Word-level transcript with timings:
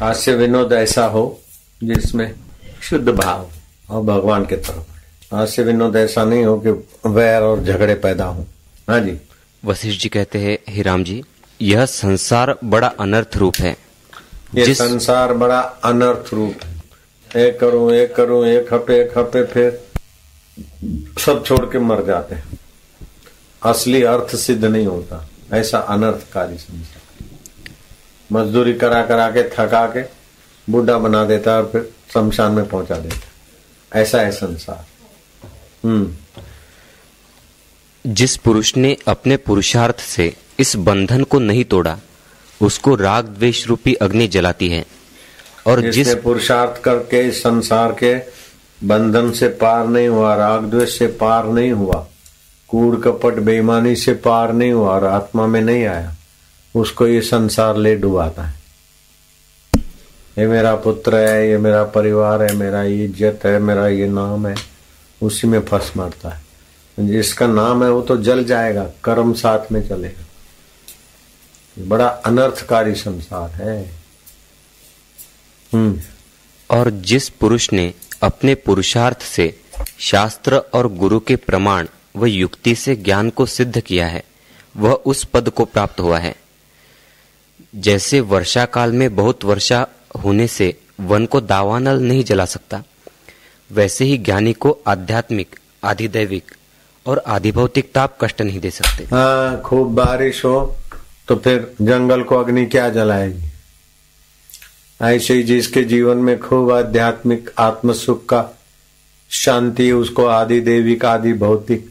हास्य 0.00 0.34
विनोद 0.34 0.72
ऐसा 0.72 1.04
हो 1.06 1.40
जिसमें 1.84 2.34
शुद्ध 2.82 3.08
भाव 3.08 3.50
और 3.90 4.02
भगवान 4.02 4.44
के 4.44 4.56
तरफ़। 4.56 5.34
हास्य 5.34 5.62
विनोद 5.62 5.96
ऐसा 5.96 6.24
नहीं 6.24 6.44
हो 6.44 6.58
कि 6.58 6.70
वैर 7.08 7.42
और 7.42 7.64
झगड़े 7.64 7.94
पैदा 7.94 8.24
हो। 8.24 8.46
हाँ 8.88 9.00
जी। 9.00 9.18
वशिष्ठ 9.64 10.02
जी 10.02 10.08
कहते 10.08 10.38
हैं 10.38 10.58
ही 10.68 10.82
राम 10.82 11.04
जी 11.04 11.24
यह 11.62 11.86
संसार 11.86 12.58
बड़ा 12.64 12.88
अनर्थ 12.88 13.36
रूप 13.36 13.54
है। 13.56 13.76
ये 14.54 14.64
जिस 14.64 14.78
संसार 14.78 15.32
बड़ा 15.32 15.60
अनर्थ 15.60 16.34
रूप 16.34 16.64
है। 16.64 17.46
एक 17.46 17.60
करूँ 17.60 17.92
एक 17.92 18.14
करूँ 18.16 18.46
एक 18.46 18.74
हपे 18.74 19.00
एक 19.00 19.18
हपे 19.18 19.44
फिर 19.44 19.80
सब 21.18 21.44
छोड़ 21.46 21.64
के 21.64 21.78
मर 21.78 22.04
जाते 22.04 22.34
हैं। 22.34 22.58
असली 23.62 24.02
अर्थ 24.02 24.36
सिद्ध 24.36 24.64
नहीं 24.64 24.86
होता। 24.86 25.28
ऐसा 25.52 25.78
अनर्थकारी 25.78 26.58
संसार। 26.58 26.97
मजदूरी 28.32 28.72
करा 28.74 29.02
करा 29.02 29.28
के 29.30 29.42
थका 29.42 29.86
के 29.86 30.02
बूढ़ा 30.72 30.98
बना 30.98 31.24
देता 31.24 31.50
है 31.50 31.56
और 31.56 31.68
फिर 31.72 31.90
शमशान 32.14 32.52
में 32.52 32.68
पहुँचा 32.68 32.94
देता 32.94 34.00
ऐसा 34.00 34.20
है 34.20 34.30
संसार। 34.30 34.86
हम्म। 35.84 36.14
जिस 38.06 38.36
पुरुष 38.36 38.76
ने 38.76 38.96
अपने 39.08 39.36
पुरुषार्थ 39.36 40.00
से 40.00 40.36
इस 40.60 40.76
बंधन 40.76 41.22
को 41.24 41.38
नहीं 41.38 41.64
तोड़ा 41.64 41.98
उसको 42.62 42.94
राग 42.94 43.24
द्वेष 43.24 43.66
रूपी 43.66 43.94
अग्नि 43.94 44.28
जलाती 44.28 44.68
है। 44.68 44.86
और 45.66 45.80
जिस 45.80 46.14
पुरुषार्थ 46.14 46.82
करके 46.82 47.28
इस 47.28 47.40
संसार 47.40 47.92
के 47.92 48.14
बंधन 48.84 49.30
से 49.30 49.48
पार 49.48 49.86
नहीं 49.86 50.08
हुआ 50.08 50.34
राग 50.34 50.64
द्वेष 50.64 50.98
से 50.98 51.06
पार 51.06 51.46
नहीं 51.46 51.72
हुआ 51.72 52.06
कूड़ 52.68 52.96
कपट 52.96 53.34
बेईमानी 53.34 53.96
से 53.96 54.12
पार 54.12 54.52
नहीं 54.52 54.72
हुआ 54.72 54.90
और 54.90 55.04
आत्मा 55.04 55.46
में 55.46 55.60
नहीं 55.60 55.86
आया 55.86 56.14
उसको 56.74 57.06
ये 57.06 57.20
संसार 57.20 57.76
ले 57.76 57.96
डुबाता 57.96 58.42
है। 58.42 58.58
ये 60.38 60.46
मेरा 60.46 60.76
पुत्र 60.76 61.16
है, 61.16 61.50
ये 61.50 61.58
मेरा 61.58 61.84
परिवार 61.84 62.42
है, 62.42 62.56
मेरा 62.56 62.82
ये 62.82 63.04
इज़्ज़त 63.04 63.40
है, 63.46 63.58
मेरा 63.58 63.88
ये 63.88 64.06
नाम 64.06 64.46
है, 64.46 64.54
उसी 65.22 65.46
में 65.46 65.60
फंस 65.60 65.92
मरता 65.96 66.28
है। 66.28 66.48
जिसका 67.00 67.46
नाम 67.46 67.84
है 67.84 67.90
वो 67.90 68.02
तो 68.02 68.16
जल 68.16 68.44
जाएगा, 68.44 68.90
कर्म 69.04 69.32
साथ 69.32 69.72
में 69.72 69.88
चलेगा। 69.88 70.24
बड़ा 71.88 72.08
अनर्थकारी 72.08 72.94
संसार 72.94 73.50
है। 73.50 73.94
हम्म। 75.74 76.00
और 76.70 76.90
जिस 76.90 77.28
पुरुष 77.28 77.72
ने 77.72 77.94
अपने 78.22 78.54
पुरुषार्थ 78.54 79.22
से 79.22 79.60
शास्त्र 79.98 80.56
और 80.56 80.92
गुरु 80.92 81.20
के 81.20 81.36
प्रमाण 81.36 81.86
व 82.16 82.26
युक्ति 82.26 82.74
से 82.74 82.96
ज्ञान 82.96 83.30
को 83.30 83.46
सिद्ध 83.46 83.80
किया 83.80 84.06
है, 84.06 84.24
वह 84.76 84.92
उस 84.92 85.24
पद 85.24 85.50
को 85.50 85.64
प्राप्त 85.64 86.00
हुआ 86.00 86.18
है। 86.18 86.36
जैसे 87.74 88.20
वर्षा 88.22 88.64
काल 88.64 88.92
में 88.92 89.14
बहुत 89.16 89.44
वर्षा 89.44 89.86
होने 90.24 90.46
से 90.48 90.74
वन 91.00 91.26
को 91.26 91.40
दावानल 91.40 92.02
नहीं 92.02 92.24
जला 92.24 92.44
सकता, 92.44 92.82
वैसे 93.70 94.04
ही 94.04 94.16
ज्ञानी 94.18 94.52
को 94.52 94.70
आध्यात्मिक, 94.86 95.58
आधिदैविक 95.84 96.54
और 97.06 97.22
आधिभौतिक 97.26 97.92
ताप 97.92 98.16
कष्ट 98.20 98.42
नहीं 98.42 98.60
दे 98.60 98.70
सकते। 98.70 99.04
हाँ 99.04 99.60
खूब 99.60 99.94
बारिश 99.94 100.44
हो 100.44 100.76
तो 101.28 101.36
फिर 101.36 101.74
जंगल 101.82 102.22
को 102.22 102.36
अग्नि 102.36 102.66
क्या 102.66 102.88
जलाएगी? 102.88 103.50
ऐसे 105.00 105.34
ही 105.34 105.42
जिसके 105.42 105.82
जीवन 105.84 106.16
में 106.16 106.38
खूब 106.40 106.72
आध्यात्मिक 106.72 107.50
आत्म 107.58 107.92
सुख 107.92 108.24
का 108.26 108.44
शांति, 109.30 109.90
उसको 109.92 110.24
आदि 110.26 110.60
देविक 110.60 111.04
आदि 111.04 111.32
भौतिक 111.32 111.90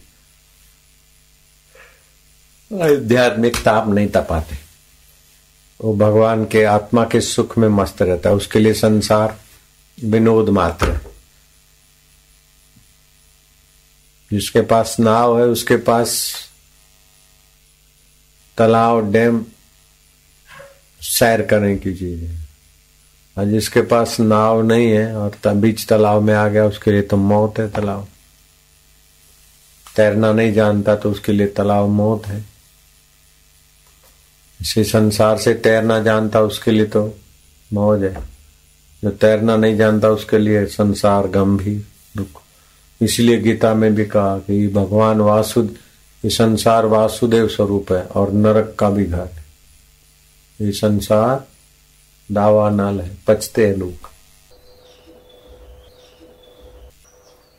आध्यात्मिक 2.71 3.57
ताप 3.57 3.87
नहीं 3.89 4.07
तपाते। 4.07 4.66
वो 5.81 5.93
भगवान 5.93 6.45
के 6.45 6.63
आत्मा 6.63 7.03
के 7.03 7.21
सुख 7.21 7.57
में 7.57 7.69
मस्त 7.69 8.01
रहता 8.01 8.29
है, 8.29 8.35
उसके 8.35 8.59
लिए 8.59 8.73
संसार 8.73 9.39
विनोद 10.03 10.49
मात्र 10.49 10.99
जिसके 14.31 14.61
पास 14.61 14.99
नाव 14.99 15.39
है, 15.39 15.45
उसके 15.45 15.77
पास 15.77 16.35
तालाब, 18.57 19.11
डैम, 19.11 19.45
सैर 21.01 21.41
करने 21.41 21.75
की 21.75 21.93
चीज़ 21.93 22.23
है। 22.23 22.47
और 23.37 23.45
जिसके 23.45 23.81
पास 23.81 24.19
नाव 24.19 24.61
नहीं 24.61 24.87
है, 24.87 25.15
और 25.15 25.53
बीच 25.53 25.85
तालाब 25.85 26.21
में 26.21 26.33
आ 26.33 26.47
गया, 26.47 26.65
उसके 26.65 26.91
लिए 26.91 27.01
तो 27.01 27.17
मौत 27.17 27.59
है 27.59 27.69
तालाब। 27.69 28.07
तैरना 29.95 30.33
नहीं 30.33 30.53
जानता 30.53 30.95
तो 30.95 31.11
उसके 31.11 31.31
लिए 31.31 31.47
तालाब 31.47 31.89
मौत 31.89 32.27
है। 32.27 32.56
इसी 34.59 34.83
संसार 34.83 35.37
से 35.37 35.53
तैरना 35.53 35.99
जानता 35.99 36.41
उसके 36.41 36.71
लिए 36.71 36.85
तो 36.85 37.13
मौज 37.71 38.03
है। 38.03 38.13
जो 39.03 39.09
तैरना 39.11 39.55
नहीं 39.57 39.77
जानता 39.77 40.09
उसके 40.09 40.37
लिए 40.37 40.65
संसार 40.65 41.27
गंभीर 41.27 41.83
दुख। 42.17 42.41
इसलिए 43.01 43.37
गीता 43.37 43.73
में 43.73 43.93
भी 43.95 44.05
कहा 44.05 44.37
कि 44.39 44.67
भगवान 44.67 45.21
वासुद, 45.21 45.75
ये 46.23 46.29
संसार 46.29 46.85
वासुदेव 46.85 47.47
स्वरूप 47.47 47.91
है 47.91 48.01
और 48.01 48.31
नरक 48.31 48.75
का 48.79 48.89
भी 48.89 49.05
घर 49.05 49.29
ये 50.59 50.71
संसार 50.71 51.45
दावा 52.29 52.69
नाल 52.69 52.99
है 53.01 53.17
पचते 53.27 53.67
हैं 53.67 53.75
लोग। 53.75 54.09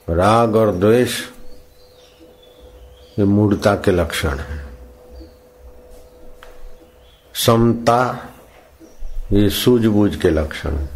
राग 0.08 0.56
और 0.56 0.74
द्वेष, 0.74 1.18
ये 3.18 3.24
मूर्ता 3.24 3.74
के 3.74 3.90
लक्षण 3.90 4.38
है। 4.38 4.67
समता 7.46 8.28
ये 9.32 9.50
सूझबूझ 9.50 10.16
के 10.16 10.30
लक्षण 10.30 10.70
है। 10.70 10.88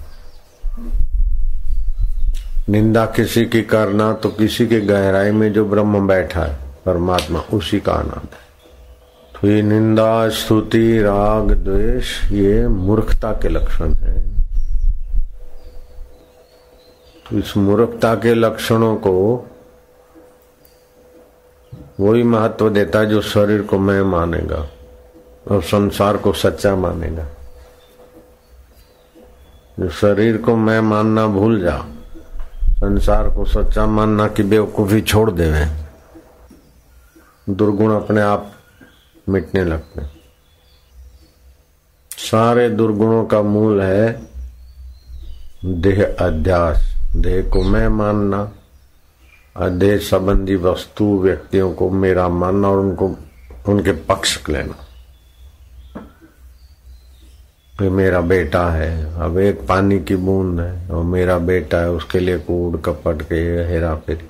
निंदा 2.69 3.07
किसी 3.07 3.45
की 3.47 3.63
करना 3.63 4.13
तो 4.13 4.29
किसी 4.29 4.67
के 4.67 4.81
गहराई 4.81 5.31
में 5.31 5.53
जो 5.53 5.65
ब्रह्म 5.65 6.07
बैठा 6.07 6.45
है, 6.45 6.59
परमात्मा 6.87 7.41
उसी 7.55 7.81
का 7.81 7.93
आनंद 7.93 8.29
है। 8.33 8.43
तो 9.35 9.49
ये 9.49 9.63
निंदा, 9.63 10.29
स्तुति, 10.29 11.03
राग, 11.03 11.53
द्वेष, 11.53 12.33
ये 12.33 12.69
मूर्खता 12.69 13.33
के 13.33 13.49
लक्षण 13.49 13.95
है। 13.95 14.21
तो 17.27 17.39
इस 17.39 17.57
मूर्खता 17.57 18.15
के 18.15 18.35
लक्षणों 18.35 18.97
को 18.97 19.49
वही 22.01 22.23
महत्व 22.23 22.71
देता 22.71 22.99
है 22.99 23.07
जो 23.07 23.21
शरीर 23.21 23.63
को 23.63 23.79
मैं 23.79 24.03
मानेगा। 24.03 24.69
और 25.47 25.63
संसार 25.63 26.17
को 26.17 26.33
सच्चा 26.33 26.75
मानेगा। 26.77 27.27
जो 29.81 29.89
शरीर 29.91 30.37
को 30.37 30.57
मैं 30.57 30.81
मानना 30.81 31.27
भूल 31.27 31.61
जा 31.61 31.79
संसार 32.73 33.29
को 33.29 33.45
सच्चा 33.45 33.87
मानना 33.87 34.27
कि 34.29 34.43
बेवकूफ़ी 34.43 35.01
छोड़ 35.01 35.31
देवे, 35.31 35.67
दुर्गुण 37.49 37.95
अपने 37.95 38.21
आप 38.21 38.53
मिटने 39.29 39.65
लगते। 39.65 40.03
सारे 42.11 42.69
दुर्गुणों 42.71 43.25
का 43.25 43.43
मूल 43.43 43.81
है 43.83 44.23
देह 45.65 46.05
अध्यास। 46.21 46.91
देह 47.17 47.51
को 47.51 47.63
मैं 47.63 47.89
मानना 47.89 49.69
देह 49.71 49.99
संबंधी 49.99 50.57
वस्तु 50.57 51.05
व्यक्तियों 51.19 51.73
को 51.73 51.91
मेरा 51.91 52.29
मानना 52.29 52.69
और 52.69 52.79
उनको, 52.79 53.07
उनके 53.69 53.93
पक्ष 53.93 54.39
लेना। 54.49 54.75
कि 57.79 57.89
मेरा 57.89 58.21
बेटा 58.21 58.71
है, 58.71 59.15
अब 59.21 59.39
एक 59.39 59.61
पानी 59.69 59.99
की 60.01 60.17
बूंद 60.17 60.61
है, 60.61 60.89
और 60.89 61.05
मेरा 61.05 61.39
बेटा 61.39 61.79
है, 61.79 61.91
उसके 61.91 62.19
लिए 62.19 62.39
कूड़ 62.39 62.77
कपट 62.77 63.23
के 63.23 63.35
हेरा 63.73 63.95
फेरी। 63.95 64.29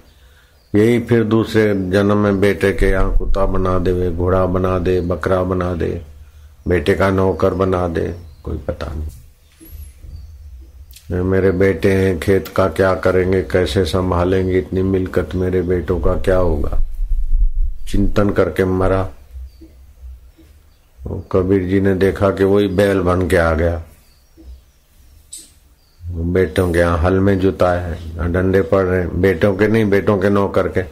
यही 0.79 1.01
फिर 1.01 1.25
दूसरे 1.25 1.91
जन्म 1.91 2.17
में 2.17 2.41
बेटे 2.41 2.73
के 2.73 2.87
यहाँ 2.87 3.19
कुत्ता 3.19 3.47
बना 3.47 3.79
दे, 3.79 4.11
घोड़ा 4.11 4.47
बना 4.47 4.79
दे, 4.79 5.01
बकरा 5.01 5.43
बना 5.43 5.75
दे, 5.75 6.03
बेटे 6.69 6.95
का 6.95 7.11
नौकर 7.11 7.55
बना 7.55 7.89
दे, 7.89 8.15
कोई 8.45 8.59
पता 8.59 8.87
नहीं। 8.95 9.09
मेरे 11.23 11.51
बेटे 11.51 11.93
हैं, 11.93 12.21
खेत 12.21 12.49
का 12.49 12.69
क्या 12.69 12.95
करेंगे, 12.95 13.43
कैसे 13.43 13.85
संभालेंगे, 13.85 14.59
इतनी 14.59 14.83
मिलकत 14.83 15.35
मेरे 15.35 15.63
बेटों 15.63 16.01
का 16.01 16.15
क्या 16.15 16.37
होगा? 16.37 16.79
चिंतन 17.89 18.31
करके 18.31 18.65
मरा। 18.65 19.09
कबीर 21.07 21.63
जी 21.63 21.81
ने 21.81 21.95
देखा 21.95 22.31
कि 22.31 22.45
वही 22.45 22.69
बैल 22.69 23.01
बन 23.01 23.29
के 23.29 23.37
आ 23.37 23.53
गया। 23.55 23.83
बेटों 26.09 26.73
के 26.73 26.79
यहाँ 26.79 26.99
हल 26.99 27.19
में 27.21 27.39
जुता 27.41 27.71
है 27.73 28.33
डंडे 28.33 28.63
पड़ 28.63 28.85
रहे 28.85 29.07
बेटों 29.07 29.55
के 29.57 29.69
नहीं, 29.69 29.85
बेटों 29.91 30.19
के 30.19 30.31
नौ 30.31 30.49
करके 30.49 30.83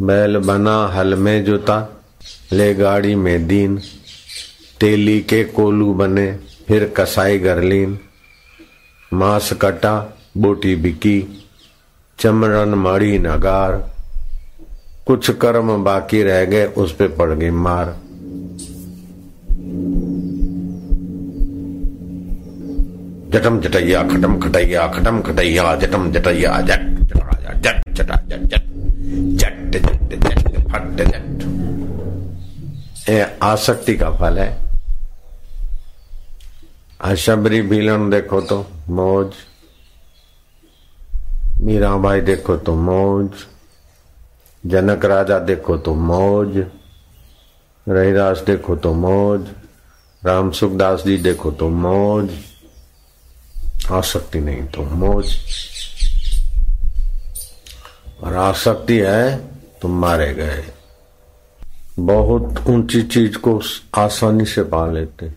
बैल 0.00 0.38
बना, 0.38 0.86
हल 0.86 1.14
में 1.14 1.44
जुता, 1.44 2.02
ले 2.52 2.74
गाड़ी 2.74 3.14
में 3.14 3.46
दीन। 3.46 3.80
तेली 4.80 5.20
के 5.20 5.44
कोलू 5.44 5.92
बने, 5.94 6.38
फिर 6.68 6.92
कसाई 6.96 7.38
गरलीन। 7.38 7.98
मांस 9.12 9.52
कटा, 9.52 10.18
बोटी 10.36 10.76
बिकी, 10.76 11.46
चमरन 12.18 12.74
मड़ी 12.74 13.18
नगार। 13.18 13.72
कुछ 15.06 15.30
कर्म 15.30 15.84
बाकी 15.84 16.22
रह 16.22 16.44
गए, 16.44 16.66
उस 16.66 16.94
पे 16.96 17.08
पड़ 17.08 17.30
गई 17.30 17.50
मार। 17.50 17.96
जटम 23.32 23.60
जटैया, 23.60 24.02
खटम 24.02 24.38
खटैया 24.38 24.88
खटम 24.88 25.22
खटैया, 25.22 25.76
जटम 25.76 26.12
जटैया, 26.12 26.60
जट 26.60 27.02
जटा 27.02 27.54
जट 27.54 27.88
जटा, 27.88 28.14
जट 28.14 28.42
जट 28.42 28.62
जट 29.36 29.76
जट 29.76 30.18
जट, 30.18 30.68
फट, 30.68 31.02
जट। 31.02 31.50
ये 33.10 33.38
आसक्ति 33.42 33.96
का 33.96 34.10
फल 34.10 34.38
है। 34.38 34.62
अशबरी 37.00 37.62
भीलन 37.62 38.10
देखो 38.10 38.40
तो 38.40 38.66
मौज। 38.88 39.32
मीराबाई 41.60 42.20
देखो 42.20 42.56
तो 42.56 42.74
मौज। 42.74 43.30
जनक 44.66 45.04
राजा 45.04 45.38
देखो 45.38 45.76
तो 45.76 45.94
मौज। 45.94 46.64
रहीदास 47.88 48.42
देखो 48.46 48.76
तो 48.76 48.94
मौज। 48.94 49.46
राम 50.26 50.50
सुखदास 50.50 51.04
जी 51.04 51.16
देखो 51.16 51.50
तो 51.50 51.68
मौज। 51.68 52.30
आसक्ति 53.90 54.40
नहीं 54.40 54.66
तो 54.66 54.82
मौज। 54.82 55.36
और 58.22 58.34
आसक्ति 58.34 58.98
है 58.98 59.36
तो 59.82 59.88
मारे 59.88 60.34
गए। 60.34 60.64
बहुत 61.98 62.64
ऊँची 62.68 63.02
चीज़ 63.02 63.38
को 63.38 63.60
आसानी 63.94 64.44
से 64.44 64.62
पा 64.62 64.92
लेते। 64.92 65.32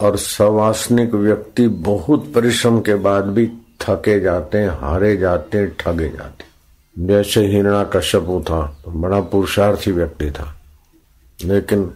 और 0.00 0.16
सवासनिक 0.16 1.14
व्यक्ति 1.14 1.68
बहुत 1.68 2.32
परिश्रम 2.34 2.80
के 2.80 2.94
बाद 2.94 3.24
भी 3.24 3.46
थके 3.80 4.20
जाते 4.20 4.58
हैं 4.58 4.68
हारे 4.68 5.16
जाते 5.16 5.58
हैं 5.58 5.76
ठगे 5.76 6.08
जाते। 6.08 6.44
जैसे 6.98 7.46
हिरणा 7.46 7.84
कश्यपु 7.84 8.44
था 8.50 8.78
तो 8.84 8.90
बड़ा 8.90 9.20
पुरुषार्थी 9.20 9.92
व्यक्ति 9.92 10.30
था। 10.30 10.56
लेकिन 11.44 11.90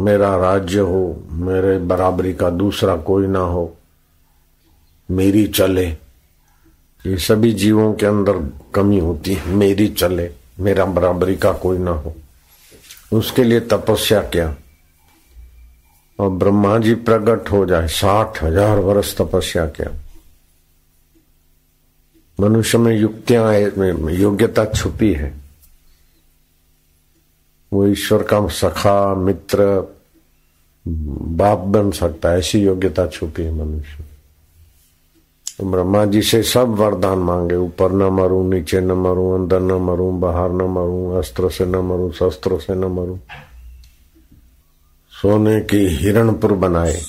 मेरा 0.00 0.36
राज्य 0.36 0.80
हो, 0.80 1.22
मेरे 1.30 1.78
बराबरी 1.78 2.34
का 2.34 2.50
दूसरा 2.50 2.96
कोई 2.96 3.26
ना 3.26 3.38
हो 3.38 3.76
मेरी 5.10 5.46
चले। 5.46 5.86
ये 7.06 7.16
सभी 7.16 7.52
जीवों 7.52 7.94
के 7.94 8.06
अंदर 8.06 8.50
कमी 8.74 8.98
होती 8.98 9.34
है। 9.34 9.48
मेरी 9.48 9.88
चले। 9.88 10.30
मेरा 10.60 10.84
बराबरी 10.84 11.36
का 11.36 11.52
कोई 11.52 11.78
ना 11.78 11.90
हो। 11.90 12.14
उसके 13.12 13.44
लिए 13.44 13.60
तपस्या 13.60 14.20
किया? 14.22 14.56
और 16.18 16.30
ब्रह्मा 16.30 16.78
जी 16.78 16.94
प्रकट 16.94 17.50
हो 17.52 17.66
जाए। 17.66 17.88
साठ 17.88 18.42
हज़ार 18.42 18.78
वर्ष 18.78 19.16
तपस्या 19.16 19.66
किया? 19.66 19.90
मनुष्य 22.40 22.78
में 22.78 22.96
युक्तियाँ, 22.96 23.54
योग्यता 24.10 24.64
छुपी 24.64 25.12
है। 25.12 25.34
वो 27.72 27.86
ईश्वर 27.86 28.22
का 28.22 28.48
सखा, 28.48 29.14
मित्र, 29.14 29.64
बाप 30.86 31.58
बन 31.58 31.90
सकता 31.90 32.28
है। 32.28 32.38
ऐसी 32.38 32.58
योग्यता 32.58 33.06
छुपी 33.06 33.42
है 33.42 33.52
मनुष्य 33.52 34.04
तो 35.58 35.70
ब्रह्मा 35.70 36.04
जी 36.04 36.22
से 36.22 36.42
सब 36.42 36.68
वरदान 36.68 37.18
मांगे। 37.18 37.54
ऊपर 37.54 37.92
न 37.92 38.02
मरू, 38.02 38.52
नीचे 38.52 38.80
न 38.80 38.92
मरू, 38.92 39.30
अंदर 39.32 39.60
न 39.60 39.72
मरू, 39.72 40.10
बाहर 40.10 40.50
न 40.50 40.62
मरू, 40.62 41.10
अस्त्र 41.18 41.50
से 41.50 41.66
न 41.66 41.76
मरू, 41.76 42.12
शस्त्र 42.12 42.58
से 42.58 42.74
न 42.74 42.84
मरू। 42.84 43.18
सोने 45.12 45.60
की 45.60 45.86
हिरणपुर 45.96 46.52
बनाए। 46.52 47.00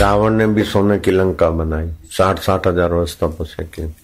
रावण 0.00 0.32
ने 0.32 0.46
भी 0.46 0.64
सोने 0.64 0.98
की 0.98 1.10
लंका 1.10 1.50
बनाई। 1.50 1.90
साठ 2.10 2.38
साठ 2.38 2.66
हज़ार 2.66 2.92
वर्ष 2.92 3.16
तपस्या 3.18 3.66
की 3.66 3.94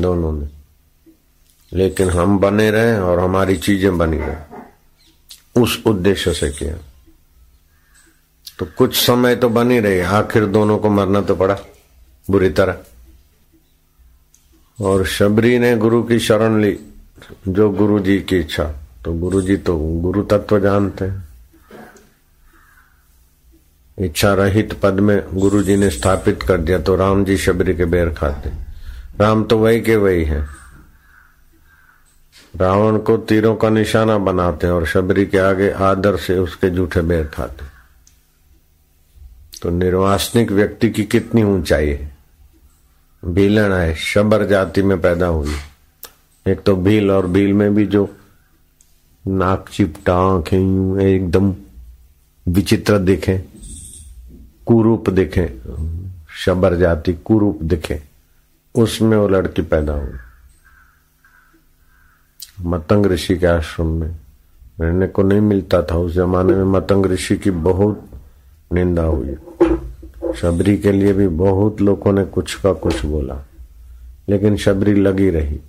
दोनों 0.00 0.32
ने। 0.32 0.48
लेकिन 1.72 2.10
हम 2.10 2.38
बने 2.38 2.70
रहे 2.70 2.98
और 2.98 3.18
हमारी 3.18 3.56
चीज़ें 3.56 3.98
बनी 3.98 4.18
रहे। 4.18 5.60
उस 5.62 5.82
उद्देश्य 5.86 6.32
से 6.32 6.50
किया। 6.50 6.74
तो 8.58 8.66
कुछ 8.78 9.06
समय 9.06 9.36
तो 9.36 9.48
बनी 9.48 9.80
रही। 9.80 10.00
आखिर 10.00 10.46
दोनों 10.46 10.78
को 10.78 10.90
मरना 10.90 11.20
तो 11.20 11.34
पड़ा। 11.34 11.58
बुरी 12.30 12.50
तरह। 12.50 12.78
और 14.80 15.06
शबरी 15.06 15.58
ने 15.58 15.76
गुरु 15.76 16.02
की 16.02 16.18
शरण 16.18 16.60
ली, 16.60 16.78
जो 17.48 17.70
गुरु 17.70 17.98
जी 17.98 18.20
की 18.20 18.36
इच्छा। 18.36 18.64
तो 19.04 19.12
गुरु 19.14 19.42
जी 19.42 19.56
तो 19.56 19.78
गुरु 19.78 20.22
तत्व 20.22 20.60
जानते 20.60 21.04
हैं। 21.04 21.28
इच्छा 23.98 24.34
रहित 24.34 24.80
पद 24.82 24.94
में 24.94 25.22
गुरु 25.34 25.62
जी 25.62 25.76
ने 25.76 25.90
स्थापित 25.90 26.42
कर 26.42 26.58
दिया 26.58 26.78
तो 26.78 26.96
राम 26.96 27.24
जी 27.24 27.36
शबरी 27.36 27.74
के 27.74 27.84
बेर 27.84 28.10
खाते। 28.10 28.50
राम 29.20 29.44
तो 29.44 29.58
वही 29.58 29.80
के 29.80 29.96
वही 29.96 30.24
है। 30.24 30.46
रावण 32.56 32.98
को 32.98 33.16
तीरों 33.16 33.56
का 33.56 33.68
निशाना 33.70 34.18
बनाते 34.18 34.66
हैं 34.66 34.74
और 34.74 34.86
शबरी 34.86 35.26
के 35.26 35.38
आगे 35.38 35.70
आदर 35.70 36.16
से 36.16 36.38
उसके 36.38 36.70
जूठे 36.70 37.00
बेर 37.00 37.26
खाते। 37.26 37.64
तो 39.62 39.70
निर्वासनिक 39.70 40.52
व्यक्ति 40.52 40.90
की 40.90 41.04
कितनी 41.04 41.42
ऊंचाई 41.42 41.88
है? 41.88 42.11
भीलन 43.22 43.72
है, 43.72 43.94
शबर 43.94 44.46
जाति 44.46 44.82
में 44.82 45.00
पैदा 45.00 45.26
हुई। 45.26 45.54
एक 46.46 46.62
तो 46.62 46.76
भील 46.76 47.10
और 47.10 47.26
भील 47.26 47.52
में 47.52 47.74
भी 47.74 47.86
जो 47.86 48.08
नाक 49.24 49.68
चिपटा 49.68 50.38
एकदम 51.02 51.54
विचित्र 52.46 52.98
दिखे, 52.98 53.38
कुरूप 54.66 55.10
दिखे, 55.10 55.46
शबर 56.36 56.76
जाति 56.76 57.12
कुरूप 57.14 57.62
दिखे, 57.62 58.02
उसमें 58.74 59.16
वो 59.16 59.28
लड़की 59.28 59.62
पैदा 59.62 59.92
हुई। 59.92 60.18
मतंग 62.60 63.06
ऋषि 63.06 63.36
के 63.36 63.46
आश्रम 63.46 63.86
में 63.86 64.16
रहने 64.80 65.06
को 65.06 65.22
नहीं 65.22 65.40
मिलता 65.40 65.82
था, 65.82 65.96
उस 65.96 66.12
जमाने 66.12 66.54
में 66.54 66.64
मतंग 66.64 67.06
ऋषि 67.06 67.36
की 67.36 67.50
बहुत 67.50 68.08
निंदा 68.72 69.02
हुई। 69.02 69.36
शबरी 70.34 70.76
के 70.78 70.92
लिए 70.92 71.12
भी 71.12 71.28
बहुत 71.28 71.80
लोगों 71.80 72.12
ने 72.12 72.24
कुछ 72.24 72.54
का 72.54 72.72
कुछ 72.72 73.04
बोला, 73.04 73.38
लेकिन 74.28 74.56
शबरी 74.56 74.94
लगी 74.94 75.30
रही। 75.30 75.60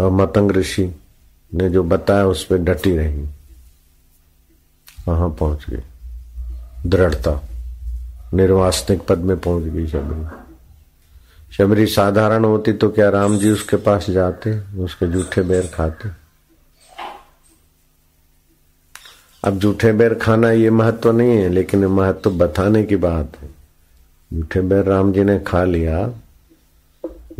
और 0.00 0.10
मतंग 0.10 0.52
ऋषि 0.52 0.84
ने 1.52 1.68
जो 1.70 1.82
बताया 1.82 2.26
उस 2.26 2.44
पर 2.44 2.58
डटी 2.58 2.96
रही। 2.96 3.26
वहाँ 5.08 5.28
पहुँच 5.30 5.64
गई। 5.70 5.82
दृढ़ता, 6.86 7.40
निर्वासनिक 8.34 9.06
पद 9.06 9.18
में 9.18 9.36
पहुँच 9.40 9.64
गई 9.64 9.86
शबरी। 9.86 10.26
शबरी 11.56 11.86
साधारण 11.86 12.44
होती 12.44 12.72
तो 12.72 12.88
क्या 12.88 13.08
राम 13.10 13.38
जी 13.38 13.50
उसके 13.50 13.76
पास 13.76 14.10
जाते, 14.10 14.58
उसके 14.78 15.06
जूठे 15.06 15.42
बैर 15.42 15.66
खाते? 15.66 16.27
अब 19.42 19.58
जूठे 19.58 19.92
बैर 19.92 20.14
खाना 20.14 20.50
ये 20.50 20.70
महत्व 20.70 21.10
नहीं 21.12 21.36
है, 21.36 21.48
लेकिन 21.48 21.86
महत्व 21.86 22.20
तो 22.20 22.30
बताने 22.30 22.82
की 22.84 22.96
बात 22.96 23.36
है। 23.42 23.48
जूठे 24.30 24.60
बैर 24.60 24.84
राम 24.84 25.12
जी 25.12 25.24
ने 25.24 25.38
खा 25.38 25.62
लिया, 25.64 25.98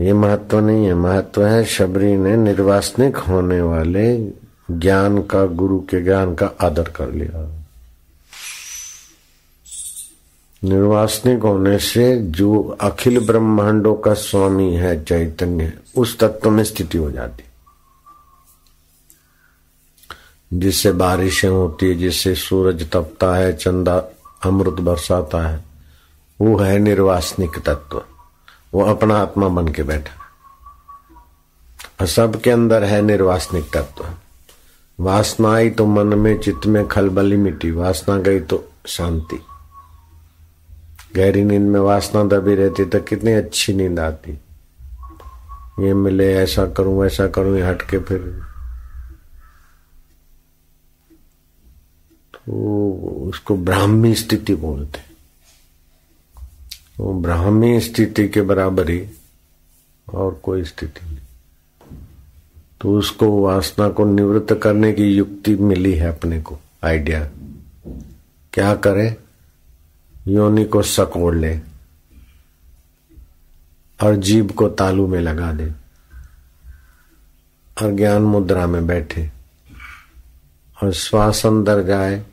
ये 0.00 0.12
महत्व 0.12 0.60
नहीं 0.60 0.86
है। 0.86 0.94
महत्व 0.94 1.44
है 1.46 1.64
शबरी 1.64 2.16
ने 2.16 2.36
निर्वासनिक 2.36 3.16
होने 3.16 3.60
वाले 3.60 4.16
ज्ञान 4.70 5.22
का, 5.22 5.44
गुरु 5.46 5.80
के 5.80 6.00
ज्ञान 6.00 6.34
का 6.34 6.50
आदर 6.60 6.88
कर 6.88 7.12
लिया। 7.12 7.46
निर्वासनिक 10.62 11.42
होने 11.42 11.78
से 11.78 12.16
जो 12.32 12.62
अखिल 12.80 13.18
ब्रह्मांडों 13.26 13.94
का 13.94 14.14
स्वामी 14.14 14.72
है 14.74 15.04
चैतन्य, 15.04 15.72
उस 15.96 16.18
तत्व 16.18 16.50
में 16.50 16.64
स्थिति 16.64 16.98
हो 16.98 17.10
जाती। 17.10 17.42
जिससे 20.52 20.92
बारिशें 20.92 21.48
होती 21.48 21.88
है, 21.88 21.94
जिससे 21.94 22.34
सूरज 22.34 22.90
तपता 22.90 23.34
है, 23.36 23.52
चंदा 23.52 23.96
अमृत 24.44 24.80
बरसाता 24.80 25.46
है, 25.48 25.64
वो 26.40 26.56
है 26.56 26.78
निर्वासनिक 26.78 27.58
तत्व। 27.58 28.02
वो 28.74 28.84
अपना 28.84 29.18
आत्मा 29.18 29.48
बन 29.48 29.68
के 29.68 29.82
बैठा 29.82 30.16
सबके 32.06 32.50
अंदर 32.50 32.84
है 32.84 33.00
निर्वासनिक 33.02 33.64
तत्व। 33.74 34.04
वासना 34.98 35.52
आई 35.52 35.70
तो 35.70 35.86
मन 35.86 36.06
में, 36.18 36.38
चित्त 36.38 36.66
में 36.66 36.86
खलबली 36.88 37.36
मिट्टी 37.36 37.70
वासना 37.70 38.16
गई 38.18 38.40
तो 38.40 38.64
शांति। 38.86 39.40
गहरी 41.16 41.44
नींद 41.44 41.68
में 41.68 41.80
वासना 41.80 42.22
दबी 42.24 42.54
रहती 42.54 42.84
तो 42.84 43.00
कितनी 43.00 43.32
अच्छी 43.32 43.74
नींद 43.74 44.00
आती। 44.00 44.32
ये 45.80 45.94
मिले, 45.94 46.34
ऐसा 46.34 46.66
करूँ 46.66 47.06
ऐसा 47.06 47.26
करूँ, 47.26 47.56
ये 47.56 47.62
हट 47.62 47.82
के 47.82 47.98
फिर 47.98 48.20
तो 52.48 53.24
उसको 53.28 53.56
ब्राह्मी 53.56 54.14
स्थिति 54.14 54.54
बोलते 54.54 55.00
वो 56.98 57.20
ब्राह्मी 57.20 57.80
स्थिति 57.80 58.28
के 58.28 58.42
बराबर 58.42 58.90
ही 58.90 59.08
और 60.14 60.40
कोई 60.42 60.64
स्थिति 60.64 61.06
नहीं। 61.06 61.18
तो 62.80 62.98
उसको 62.98 63.42
वासना 63.42 63.88
को 63.88 64.04
निवृत्त 64.04 64.60
करने 64.62 64.92
की 64.92 65.02
युक्ति 65.02 65.54
मिली 65.54 65.94
है 65.94 66.08
अपने 66.08 66.42
को, 66.42 66.58
आइडिया। 66.84 67.30
क्या 68.52 68.74
करे? 68.74 69.16
योनि 70.28 70.64
को 70.64 70.82
सकोड़ 70.82 71.34
ले 71.34 71.60
और 74.02 74.16
जीव 74.16 74.46
को 74.46 74.68
तालू 74.68 75.06
में 75.06 75.20
लगा 75.20 75.52
दे 75.52 75.70
और 77.82 77.96
ज्ञान 77.96 78.22
मुद्रा 78.22 78.66
में 78.66 78.86
बैठे 78.86 79.30
और 80.82 80.92
श्वास 80.92 81.46
अंदर 81.46 81.82
जाए 81.82 82.24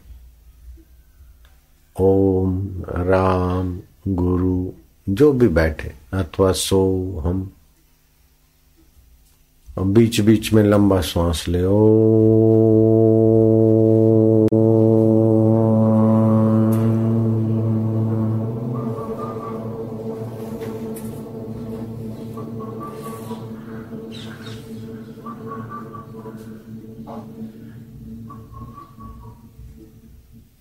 ओम 1.99 2.67
राम 2.89 3.79
गुरु, 4.07 4.71
जो 5.09 5.31
भी 5.31 5.47
बैठे, 5.47 5.91
अथवा 6.13 6.51
सो 6.51 7.11
हम। 7.25 7.51
बीच 9.79 10.21
बीच 10.21 10.53
में 10.53 10.63
लंबा 10.63 11.01
सांस 11.01 11.45
ले 11.47 11.63
ओ 11.63 12.01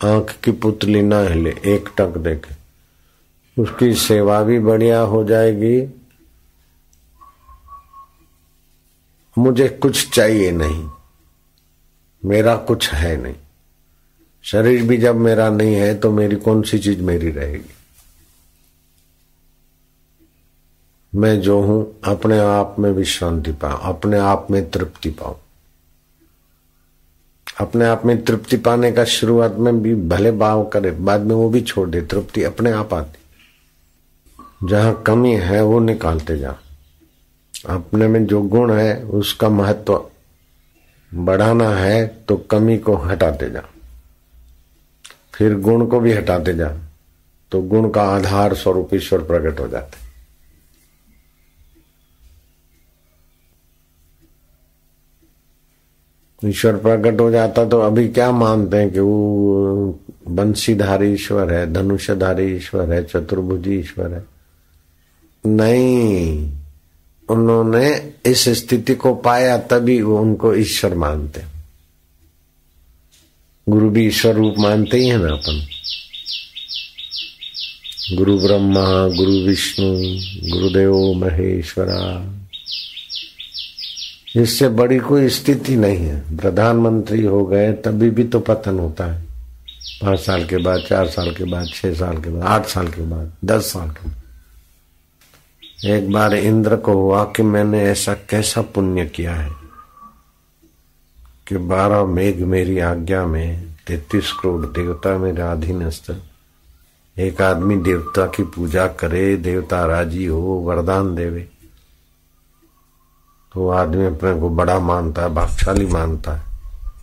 आँख 0.05 0.37
की 0.45 0.53
पुतली 0.53 1.03
ना 1.03 1.21
हिले, 1.21 1.51
एक 1.51 1.89
टक 1.97 2.19
देखे। 2.19 2.65
उसकी 3.63 3.95
सेवा 3.95 4.43
भी 4.43 4.59
बढ़िया 4.59 5.01
हो 5.01 5.25
जाएगी। 5.25 5.95
मुझे 9.39 9.69
कुछ 9.69 10.11
चाहिए 10.11 10.51
नहीं। 10.51 10.91
मेरा 12.25 12.57
कुछ 12.57 12.93
है 12.93 13.17
नहीं। 13.17 13.35
शरीर 14.43 14.83
भी 14.83 14.97
जब 14.97 15.17
मेरा 15.17 15.51
नहीं 15.51 15.75
है 15.75 15.95
तो 15.95 16.11
मेरी 16.11 16.37
कौन 16.37 16.63
सी 16.63 16.79
चीज़ 16.79 17.03
मेरी 17.03 17.31
रहेगी? 17.31 17.75
मैं 21.15 21.41
जो 21.41 21.61
हूँ, 21.61 22.01
अपने 22.05 22.39
आप 22.39 22.77
में 22.79 22.91
विश्रांति 22.91 23.53
पाऊँ, 23.53 23.81
अपने 23.83 24.19
आप 24.19 24.47
में 24.51 24.71
तृप्ति 24.71 25.11
पाऊँ। 25.11 25.44
अपने 27.57 27.85
आप 27.85 28.05
में 28.07 28.25
तृप्ति 28.25 28.57
पाने 28.57 28.91
का 28.93 29.05
शुरुआत 29.05 29.57
में 29.57 29.83
भी 29.83 29.95
भले 29.95 30.31
भाव 30.33 30.65
करे, 30.65 30.91
बाद 30.91 31.21
में 31.21 31.35
वो 31.35 31.49
भी 31.49 31.61
छोड़ 31.61 31.89
दे, 31.91 32.01
तृप्ति 32.01 32.43
अपने 32.43 32.71
आप 32.73 32.95
आती। 32.95 34.67
जहाँ 34.69 35.03
कमी 35.07 35.33
है, 35.33 35.63
वो 35.63 35.79
निकालते 35.81 36.39
जा। 36.39 36.55
अपने 37.69 38.09
में 38.09 38.25
जो 38.27 38.41
गुण 38.43 38.73
है, 38.73 39.03
उसका 39.03 39.49
महत्व 39.49 40.03
बढ़ाना 41.13 41.69
है 41.71 42.07
तो 42.29 42.37
कमी 42.51 42.79
को 42.79 42.97
हटाते 42.97 43.51
जा। 43.51 43.63
फिर 45.35 45.55
गुण 45.59 45.87
को 45.87 46.01
भी 46.01 46.13
हटाते 46.13 46.55
जा 46.55 46.69
तो 47.53 47.61
गुण 47.63 47.89
का 47.91 48.03
आधार 48.09 48.55
स्वरूप 48.55 48.95
ईश्वर 48.95 49.19
प्रकट 49.21 49.61
हो 49.61 49.69
जाते। 49.69 50.04
ईश्वर 56.45 56.77
प्रकट 56.77 57.21
हो 57.21 57.31
जाता 57.31 57.65
तो 57.65 57.81
अभी 57.81 58.09
क्या 58.09 58.33
मानते 58.33 58.77
हैं 58.77 58.91
कि 58.91 59.01
वो 59.01 60.01
बंशीधारी 60.29 61.13
ईश्वर 61.13 61.53
है 61.53 61.73
धनुषधारी 61.73 62.57
ईश्वर 62.57 62.93
है, 62.93 63.05
चतुर्भुजी 63.05 63.81
ईश्वर 63.81 64.13
है? 64.13 64.25
नहीं। 65.47 66.53
उन्होंने 67.31 68.13
इस 68.27 68.49
स्थिति 68.49 68.95
को 68.95 69.15
पाया 69.15 69.59
तभी 69.59 70.03
वो 70.03 70.21
उनको 70.21 70.55
ईश्वर 70.55 70.95
मानते 70.95 71.55
गुरु 73.69 73.91
भी 73.91 74.07
ईश्वर 74.07 74.35
रूप 74.35 74.55
मानते 74.59 74.97
ही 74.97 75.09
है 75.09 75.19
ना 75.19 75.33
अपन। 75.33 75.67
गुरु 78.15 78.39
ब्रह्मा, 78.39 79.09
गुरु 79.09 79.33
विष्णु, 79.33 79.87
गुरुदेव 80.55 81.13
महेश्वरा। 81.13 82.31
इससे 84.37 84.69
बड़ी 84.69 84.99
कोई 84.99 85.29
स्थिति 85.29 85.77
नहीं 85.77 85.97
है। 85.97 86.37
प्रधानमंत्री 86.37 87.25
हो 87.25 87.47
गए, 87.47 87.73
तभी 87.73 88.11
भी 88.11 88.25
तो 88.25 88.41
पतन 88.41 88.79
होता 88.79 89.05
है। 89.05 89.23
पाँच 90.03 90.21
साल 90.21 90.45
के 90.45 90.57
बाद, 90.57 90.81
चार 90.81 91.09
साल 91.09 91.35
के 91.35 91.45
बाद, 91.45 91.67
छह 91.75 91.95
साल 91.95 92.23
के 92.23 92.31
बाद, 92.31 92.43
आठ 92.43 92.67
साल 92.67 92.89
के 92.89 93.03
बाद, 93.03 93.33
दस 93.45 93.73
साल 93.73 93.89
के 93.89 94.09
बाद। 94.09 94.21
एक 95.85 96.13
बार 96.13 96.35
इंद्र 96.35 96.77
को 96.77 96.93
हुआ 96.93 97.25
कि 97.25 97.43
मैंने 97.43 97.83
ऐसा 97.83 98.15
कैसा 98.15 98.63
पुण्य 98.63 99.07
किया 99.07 99.35
है 99.35 99.51
कि 101.49 101.57
बारह 101.57 102.05
मेघ 102.05 102.41
मेरी 102.41 102.79
आज्ञा 102.79 103.27
में, 103.27 103.67
तैतीस 103.87 104.33
करोड़ 104.33 104.67
देवता 104.67 105.19
मेरे 105.19 105.43
अधीनस्थ 105.43 106.17
एक 107.19 107.43
आदमी 107.43 107.77
देवता 107.77 108.27
की 108.27 108.43
पूजा 108.43 108.87
करे, 108.87 109.37
देवता 109.37 109.87
राज़ी 109.87 110.25
हो, 110.25 110.41
वरदान 110.41 111.15
देवे। 111.15 111.49
तो 113.55 113.69
आदमी 113.69 114.07
अपने 114.07 114.35
को 114.41 114.49
बड़ा 114.51 114.79
मानता 114.79 115.23
है 115.23 115.35
भागशाली 115.35 115.87
मानता 115.87 116.33
है। 116.33 116.43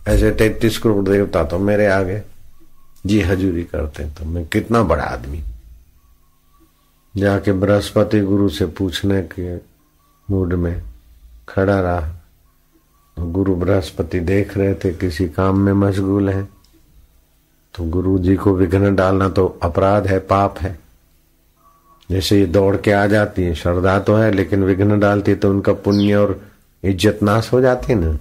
ऐसे 0.08 0.30
तैतीस 0.30 0.78
करोड़ 0.78 1.08
देवता 1.08 1.44
तो 1.44 1.58
मेरे 1.58 1.86
आगे। 1.86 2.22
जी 3.06 3.20
हजूरी 3.20 3.62
करते 3.64 4.04
तो 4.10 4.24
मैं 4.24 4.46
कितना 4.46 4.82
बड़ा 4.82 5.04
आदमी। 5.04 5.42
जाके 7.16 7.52
बृहस्पति 7.52 8.20
गुरु 8.20 8.48
से 8.48 8.66
पूछने 8.66 9.22
के 9.22 9.56
मूड 10.28 10.52
में 10.52 10.82
खड़ा 11.48 11.80
रहा। 11.80 12.00
तो 13.16 13.30
गुरु 13.30 13.54
बृहस्पति 13.54 14.20
देख 14.20 14.56
रहे 14.56 14.74
थे 14.74 14.92
किसी 14.94 15.28
काम 15.28 15.58
में 15.58 15.72
मशगूल 15.72 16.28
है। 16.28 16.44
तो 17.74 17.84
गुरु 17.84 18.18
जी 18.18 18.36
को 18.36 18.54
विघ्न 18.54 18.94
डालना 18.94 19.28
तो 19.28 19.46
अपराध 19.62 20.06
है, 20.06 20.18
पाप 20.18 20.58
है। 20.58 20.81
जैसे 22.12 22.38
ये 22.38 22.46
दौड़ 22.48 22.76
के 22.76 22.92
आ 22.92 23.06
जाती 23.06 23.42
है, 23.42 23.54
श्रद्धा 23.54 23.98
तो 24.00 24.14
है, 24.14 24.30
लेकिन 24.32 24.64
विघ्न 24.64 24.98
डालती 25.00 25.34
तो 25.34 25.50
उनका 25.50 25.72
पुण्य 25.74 26.14
और 26.16 26.40
इज़्ज़त 26.82 27.22
नाश 27.22 27.52
हो 27.52 27.60
जाती 27.60 27.92
है 27.92 27.98
ना। 27.98 28.12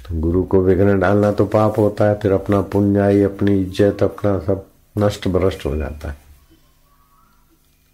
तो 0.00 0.20
गुरु 0.20 0.42
को 0.44 0.60
विघ्न 0.62 0.98
डालना 1.00 1.30
तो 1.32 1.44
पाप 1.48 1.78
होता 1.78 2.08
है, 2.08 2.18
फिर 2.18 2.32
अपना 2.32 2.60
पुण्य, 2.62 3.00
आई 3.00 3.22
अपनी 3.24 3.60
इज़्ज़त, 3.60 4.02
अपना 4.02 4.38
सब 4.40 4.66
नष्ट 4.96 5.28
भ्रष्ट 5.28 5.66
हो 5.66 5.76
जाता 5.76 6.08
है। 6.08 6.16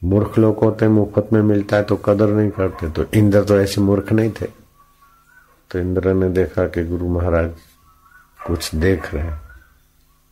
मूर्ख 0.02 0.38
लोग 0.38 0.58
होते 0.58 0.88
मुफ़्त 0.88 1.32
में 1.32 1.40
मिलता 1.44 1.76
है 1.76 1.82
तो 1.84 1.96
कदर 1.98 2.28
नहीं 2.30 2.50
करते 2.50 2.90
तो 2.90 3.04
इंद्र 3.14 3.42
तो 3.44 3.60
ऐसे 3.60 3.80
मूर्ख 3.80 4.12
नहीं 4.12 4.30
थे। 4.32 4.46
तो 5.70 5.78
इंद्र 5.78 6.12
ने 6.14 6.28
देखा 6.32 6.66
कि 6.66 6.84
गुरु 6.86 7.08
महाराज 7.10 7.50
कुछ 8.46 8.75
देख 8.76 9.14
रहे 9.14 9.22
हैं 9.22 9.40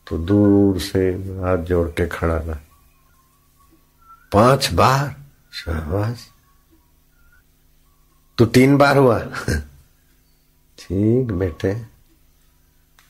तो 0.07 0.17
दूर 0.19 0.79
से 0.81 1.09
हाथ 1.41 1.63
जोड़ 1.65 1.87
के 1.89 2.05
खड़ा 2.07 2.37
रहा। 2.37 2.59
पाँच 4.31 4.73
बार? 4.73 5.15
शाबाश। 5.53 6.29
तो 8.37 8.45
तीन 8.45 8.77
बार 8.77 8.97
हुआ। 8.97 9.19
ठीक 10.79 11.31
बेटे 11.31 11.85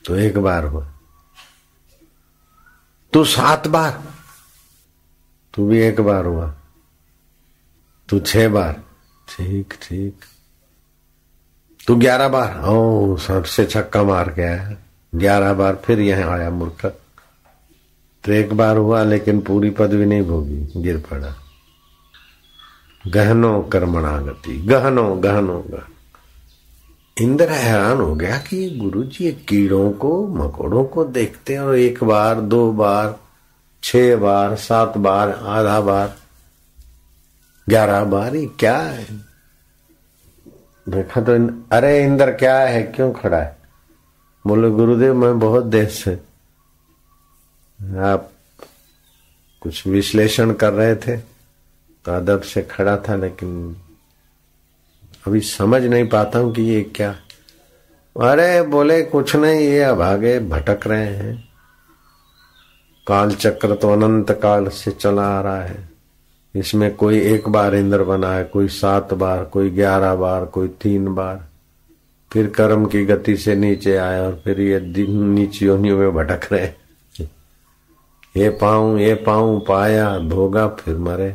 तो 0.04 0.16
एक 0.16 0.38
बार 0.38 0.64
हुआ। 0.64 0.92
तो 3.12 3.24
सात 3.24 3.66
बार, 3.66 4.04
तू 5.54 5.68
भी 5.68 5.80
एक 5.80 6.00
बार 6.00 6.24
हुआ। 6.24 6.54
तू 8.08 8.18
छह 8.18 8.48
बार। 8.48 8.82
ठीक 9.28 9.74
ठीक। 9.82 10.20
तू 11.86 11.96
ग्यारह 11.96 12.28
बार। 12.28 12.64
ओ 12.64 13.16
सबसे 13.16 13.66
छक्का 13.66 14.02
मार 14.02 14.30
आया। 14.30 14.76
ग्यारह 15.14 15.52
बार 15.54 15.82
फिर 15.84 16.00
यहाँ 16.00 16.38
आया 16.38 16.50
मूर्ख। 16.50 17.05
तो 18.26 18.32
एक 18.32 18.52
बार 18.52 18.76
हुआ, 18.76 19.02
लेकिन 19.02 19.40
पूरी 19.40 19.70
पदवी 19.70 20.06
नहीं 20.06 20.22
भोगी, 20.22 20.82
गिर 20.82 20.96
पड़ा। 20.96 21.36
गहनो 23.06 23.62
कर्मणा 23.62 24.18
गति 24.18 24.56
गहनो 24.56 25.14
गहनो, 25.14 25.58
गहन। 25.58 25.92
इंद्र 27.20 27.48
हैरान 27.48 27.96
हो 27.96 28.14
गया 28.14 28.38
कि 28.38 28.70
गुरु 28.70 29.02
जी 29.02 29.32
कीड़ों 29.32 29.90
को, 29.90 30.26
मकोड़ों 30.26 30.84
को 30.84 31.04
देखते 31.04 31.52
हैं, 31.52 31.60
और 31.60 31.76
एक 31.76 32.04
बार, 32.04 32.40
दो 32.40 32.72
बार, 32.72 33.18
छह 33.82 34.16
बार, 34.16 34.56
सात 34.56 34.98
बार, 34.98 35.30
आधा 35.30 35.80
बार, 35.80 36.16
ग्यारह 37.68 38.04
बार 38.04 38.34
ही 38.34 38.46
क्या 38.46 38.78
है? 38.78 39.06
देखा 40.88 41.20
तो 41.20 41.32
अरे 41.72 42.04
इंद्र 42.04 42.30
क्या 42.30 42.58
है? 42.58 42.82
क्यों 42.82 43.12
खड़ा 43.12 43.38
है? 43.38 43.56
बोले, 44.46 44.70
गुरुदेव, 44.70 45.14
मैं 45.14 45.38
बहुत 45.38 45.64
देर 45.64 45.88
से 45.88 46.25
आप 47.82 48.30
कुछ 49.60 49.86
विश्लेषण 49.86 50.52
कर 50.52 50.72
रहे 50.72 50.96
थे? 50.96 51.16
तो 52.04 52.12
अदब 52.12 52.40
से 52.40 52.62
खड़ा 52.62 52.96
था, 52.96 53.16
लेकिन 53.16 53.76
अभी 55.26 55.40
समझ 55.40 55.82
नहीं 55.82 56.08
पाता 56.08 56.38
हूँ 56.38 56.54
कि 56.54 56.62
ये 56.62 56.82
क्या। 56.82 57.10
अरे, 58.20 58.62
बोले, 58.62 59.02
कुछ 59.02 59.36
नहीं, 59.36 59.60
ये 59.60 59.82
अभागे 59.82 60.38
भटक 60.40 60.80
रहे 60.86 61.06
हैं। 61.06 61.48
काल 63.06 63.34
चक्र 63.34 63.74
तो 63.74 63.92
अनंत 63.92 64.32
काल 64.32 64.68
से 64.68 64.90
चला 64.90 65.38
आ 65.38 65.40
रहा 65.40 65.62
है। 65.62 65.88
इसमें 66.54 66.94
कोई 66.94 67.20
एक 67.20 67.48
बार 67.48 67.74
इंद्र 67.74 68.04
बना 68.04 68.32
है, 68.32 68.44
कोई 68.44 68.68
सात 68.68 69.14
बार, 69.14 69.44
कोई 69.44 69.70
ग्यारह 69.70 70.14
बार, 70.14 70.44
कोई 70.44 70.68
तीन 70.68 71.14
बार। 71.14 71.44
फिर 72.32 72.46
कर्म 72.50 72.86
की 72.86 73.04
गति 73.04 73.36
से 73.36 73.54
नीचे 73.54 73.96
आए 73.96 74.20
और 74.20 74.40
फिर 74.44 74.60
ये 74.60 75.06
नीची 75.08 75.66
योनियों 75.66 75.98
में 75.98 76.14
भटक 76.14 76.52
रहे 76.52 76.85
ये 78.36 78.48
पाऊँ 78.52 78.98
ये 79.00 79.14
पाऊँ, 79.16 79.60
पाया, 79.68 80.18
भोगा, 80.20 80.66
फिर 80.68 80.96
मरे। 80.98 81.34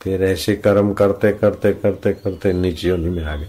फिर 0.00 0.22
ऐसे 0.22 0.54
कर्म 0.56 0.92
करते 0.94 1.32
करते 1.32 1.72
करते 1.72 2.12
करते 2.12 2.52
नीची 2.52 2.88
योनि 2.88 3.10
में 3.10 3.24
आ 3.24 3.36
गए। 3.36 3.48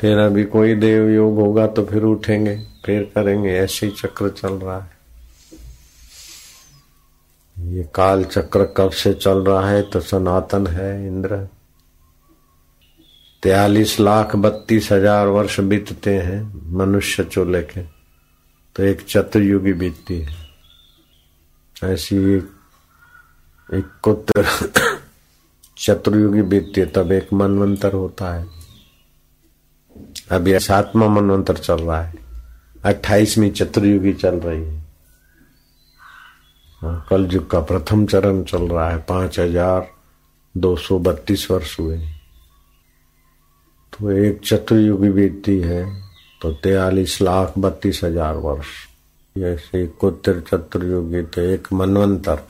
फिर 0.00 0.18
अभी 0.18 0.44
कोई 0.46 0.74
देव 0.76 1.08
योग 1.10 1.38
होगा 1.38 1.66
तो 1.66 1.84
फिर 1.84 2.02
उठेंगे, 2.04 2.56
फिर 2.84 3.02
करेंगे, 3.14 3.50
ऐसे 3.52 3.86
ही 3.86 3.92
चक्र 3.92 4.28
चल 4.30 4.54
रहा 4.54 4.78
है। 4.78 4.94
ये 7.56 7.88
काल 7.94 8.24
चक्र 8.24 8.64
कब 8.76 8.90
से 8.92 9.12
चल 9.14 9.38
रहा 9.40 9.68
है 9.68 9.82
तो 9.82 10.00
सनातन 10.02 10.66
है 10.66 11.06
इंद्र। 11.06 11.36
तयालीस 13.42 13.98
लाख 14.00 14.36
बत्तीस 14.36 14.92
हज़ार 14.92 15.26
वर्ष 15.28 15.60
बीतते 15.62 16.18
हैं 16.18 16.40
मनुष्य 16.76 17.24
चोले 17.24 17.62
के 17.64 17.82
तो 18.76 18.82
एक 18.84 19.04
चतुर्युगी 19.08 19.72
बीतती 19.74 20.20
है। 20.20 20.45
ऐसी 21.76 22.16
एक 23.68 23.88
कुत्र 24.02 24.44
चतुर्युगी 25.78 26.42
बीतती 26.42 26.80
है 26.80 26.86
तब 26.86 27.12
एक 27.12 27.32
मनवंतर 27.32 27.92
होता 27.92 28.32
है। 28.34 28.46
अभी 30.30 30.58
सातवा 30.58 31.08
मनवंतर 31.08 31.56
चल 31.56 31.82
रहा 31.82 32.00
है। 32.02 32.14
अट्ठाईसवीं 32.84 33.50
चतुर्युगी 33.50 34.12
चल 34.12 34.40
रही 34.40 34.62
है। 34.62 34.84
हाँ, 36.82 37.06
कल 37.10 37.28
युग 37.32 37.50
का 37.50 37.60
प्रथम 37.60 38.06
चरण 38.06 38.42
चल 38.44 38.68
रहा 38.68 38.90
है। 38.90 38.98
पाँच 39.08 39.38
हज़ार 39.38 39.88
दो 40.54 40.74
सौ 40.76 40.98
बत्तीस 40.98 41.50
वर्ष 41.50 41.78
हुए। 41.80 41.98
तो 43.92 44.10
एक 44.12 44.40
चतुर्युगी 44.44 45.10
बीतती 45.10 45.58
है 45.60 45.84
तो 46.42 46.52
तैतालीस 46.54 47.20
लाख 47.22 47.58
बत्तीस 47.58 48.00
हज़ार 48.04 48.34
वर्ष। 48.34 48.66
ऐसे 49.44 49.86
कुत्र 49.86 50.40
चतुर्युगी 50.40 51.22
तो 51.22 51.40
एक 51.40 51.68
मनवंतर। 51.72 52.46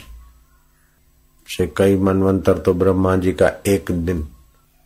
से 1.49 1.67
कई 1.77 1.97
मनवंतर 1.97 2.59
तो 2.59 2.75
ब्रह्मा 2.75 3.17
जी 3.17 3.33
का 3.33 3.51
एक 3.67 3.91
दिन। 3.91 4.29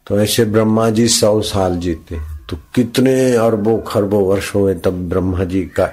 तो 0.06 0.20
ऐसे 0.20 0.44
ब्रह्मा 0.44 0.90
जी 0.90 1.08
सौ 1.08 1.40
साल 1.40 1.76
जीते। 1.76 2.18
तो 2.50 2.58
कितने 2.74 3.36
अरबों 3.36 3.82
खरबों 3.82 4.26
वर्ष 4.26 4.54
हुए 4.54 4.74
तब 4.74 5.08
ब्रह्मा 5.08 5.44
जी 5.44 5.64
का 5.64 5.86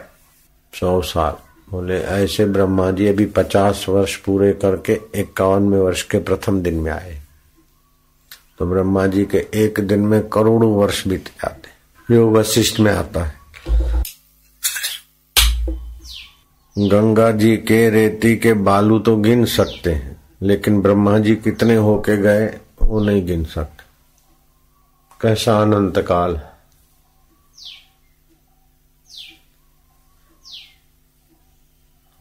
सौ 0.79 1.01
साल। 1.01 1.33
बोले, 1.71 2.01
ऐसे 2.01 2.45
ब्रह्मा 2.45 2.91
जी 2.91 3.07
अभी 3.07 3.25
पचास 3.25 3.85
वर्ष 3.89 4.15
पूरे 4.15 4.53
करके 4.53 5.01
इक्यावनवे 5.15 5.79
वर्ष 5.79 6.03
के 6.03 6.17
प्रथम 6.17 6.61
दिन 6.61 6.73
में 6.73 6.91
आए। 6.91 7.21
तो 8.59 8.65
ब्रह्मा 8.65 9.07
जी 9.07 9.25
के 9.25 9.47
एक 9.55 9.79
दिन 9.79 9.99
में 9.99 10.29
करोड़ों 10.29 10.73
वर्ष 10.73 11.07
बीत 11.07 11.25
जाते। 11.25 11.77
जो 12.13 12.31
वशिष्ठ 12.31 12.79
में 12.79 12.91
आता 12.91 13.23
है। 13.23 13.96
गंगा 16.79 17.31
जी 17.31 17.57
के 17.57 17.89
रेती 17.89 18.37
के 18.37 18.53
बालू 18.53 18.99
तो 18.99 19.17
गिन 19.17 19.45
सकते 19.45 19.93
हैं, 19.93 20.21
लेकिन 20.41 20.81
ब्रह्मा 20.81 21.19
जी 21.19 21.35
कितने 21.35 21.75
होके 21.75 22.17
गए, 22.17 22.59
वो 22.81 23.03
नहीं 23.03 23.25
गिन 23.25 23.43
सकते। 23.43 23.83
कैसा 25.21 25.61
अनंत 25.61 25.97
काल 25.97 26.41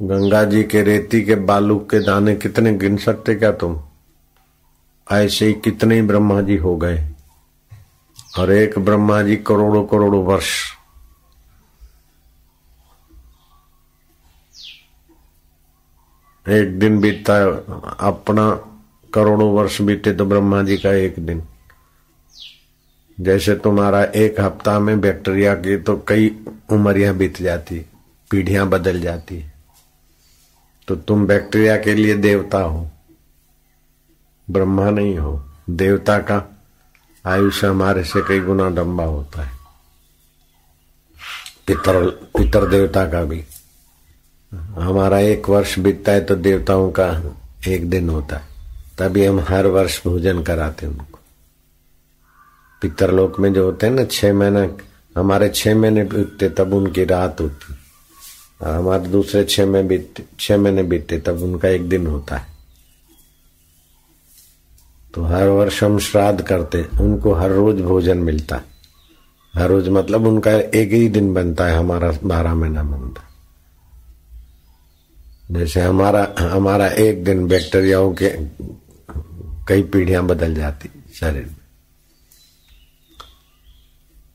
गंगा 0.02 0.44
जी 0.44 0.62
के 0.62 0.82
रेती 0.82 1.22
के 1.22 1.34
बालू 1.34 1.78
के 1.78 1.98
दाने 2.06 2.36
कितने 2.36 2.72
गिन 2.74 2.96
सकते 2.96 3.34
क्या 3.34 3.52
तुम? 3.52 3.80
ऐसे 5.12 5.46
ही 5.46 5.52
कितने 5.52 6.02
ब्रह्मा 6.02 6.40
जी 6.40 6.56
हो 6.56 6.76
गए। 6.76 7.10
और 8.38 8.52
एक 8.52 8.78
ब्रह्मा 8.78 9.22
जी 9.22 9.36
करोड़ों 9.36 9.84
करोड़ों 9.86 10.24
वर्ष। 10.24 10.75
एक 16.48 16.78
दिन 16.78 16.98
बीतता 17.00 17.34
है 17.34 17.50
अपना 18.08 18.50
करोड़ों 19.14 19.50
वर्ष 19.52 19.80
बीते 19.80 20.12
तो 20.12 20.24
ब्रह्मा 20.24 20.62
जी 20.62 20.76
का 20.76 20.92
एक 20.94 21.14
दिन। 21.18 21.42
जैसे 23.18 23.54
तुम्हारा 23.54 24.02
एक 24.04 24.40
हफ़्ता 24.40 24.78
में 24.78 25.00
बैक्टीरिया 25.00 25.54
की 25.54 25.76
तो 25.76 25.96
कई 26.08 26.28
उमरियाँ 26.72 27.14
बीत 27.14 27.40
जाती, 27.42 27.78
पीढ़ियाँ 28.30 28.68
बदल 28.68 29.00
जाती। 29.00 29.42
तो 30.88 30.96
तुम 30.96 31.26
बैक्टीरिया 31.26 31.76
के 31.76 31.94
लिए 31.94 32.14
देवता 32.16 32.58
हो। 32.58 32.88
ब्रह्मा 34.48 34.90
नहीं 34.90 35.18
हो। 35.18 35.42
देवता 35.70 36.18
का 36.18 36.42
आयुष्य 37.24 37.66
हमारे 37.66 38.04
से 38.04 38.20
कई 38.28 38.40
गुना 38.40 38.68
लंबा 38.68 39.04
होता 39.04 39.42
है। 39.42 39.54
पितर 41.66 42.08
पितर 42.36 42.68
देवता 42.70 43.04
का 43.06 43.24
भी। 43.24 43.44
हमारा 44.52 45.18
एक 45.18 45.48
वर्ष 45.48 45.78
बीतता 45.78 46.12
है 46.12 46.20
तो 46.20 46.36
देवताओं 46.36 46.90
का 46.90 47.22
एक 47.68 47.90
दिन 47.90 48.08
होता 48.08 48.36
है। 48.36 48.44
तभी 48.98 49.24
हम 49.24 49.40
हर 49.40 49.66
वर्ष 49.66 50.00
भोजन 50.04 50.42
कराते 50.42 50.86
हैं 50.86 50.92
उनको। 50.92 51.18
पितरलोक 52.82 53.40
में 53.40 53.52
जो 53.52 53.64
होते 53.64 53.86
हैं 53.86 53.94
ना, 53.94 54.04
छह 54.04 54.34
महीना, 54.34 54.68
हमारे 55.16 55.48
छह 55.48 55.74
महीने 55.74 56.04
बीतते, 56.04 56.48
तब 56.48 56.74
उनकी 56.74 57.04
रात 57.04 57.40
होती। 57.40 57.74
हमारे 58.64 59.08
दूसरे 59.08 59.44
छह 59.44 59.66
में 59.66 59.88
बीतते 59.88 60.24
छह 60.40 60.56
महीने 60.56 60.82
बीतते, 60.82 61.18
तब 61.18 61.42
उनका 61.42 61.68
एक 61.68 61.88
दिन 61.88 62.06
होता 62.06 62.36
है। 62.36 62.46
तो 65.14 65.22
हर 65.22 65.48
वर्ष 65.48 65.82
हम 65.84 65.98
श्राद्ध 65.98 66.42
करते 66.42 66.82
उनको 67.00 67.34
हर 67.34 67.50
रोज 67.50 67.80
भोजन 67.80 68.18
मिलता 68.18 68.56
है। 68.56 68.64
हर 69.54 69.68
रोज 69.68 69.88
मतलब 69.88 70.26
उनका 70.26 70.52
एक 70.52 70.92
ही 70.92 71.08
दिन 71.08 71.34
बनता 71.34 71.66
है, 71.66 71.76
हमारा 71.76 72.12
बारह 72.24 72.54
महीना 72.54 72.82
बनता 72.82 73.20
है। 73.20 73.35
जैसे 75.50 75.80
हमारा 75.80 76.34
हमारा 76.40 76.86
एक 76.86 77.24
दिन 77.24 77.46
बैक्टीरियाओं 77.46 78.14
के 78.22 78.28
कई 79.68 79.82
पीढ़ियाँ 79.82 80.24
बदल 80.24 80.54
जाती 80.54 80.90
शरीर 81.14 81.42
में। 81.42 81.56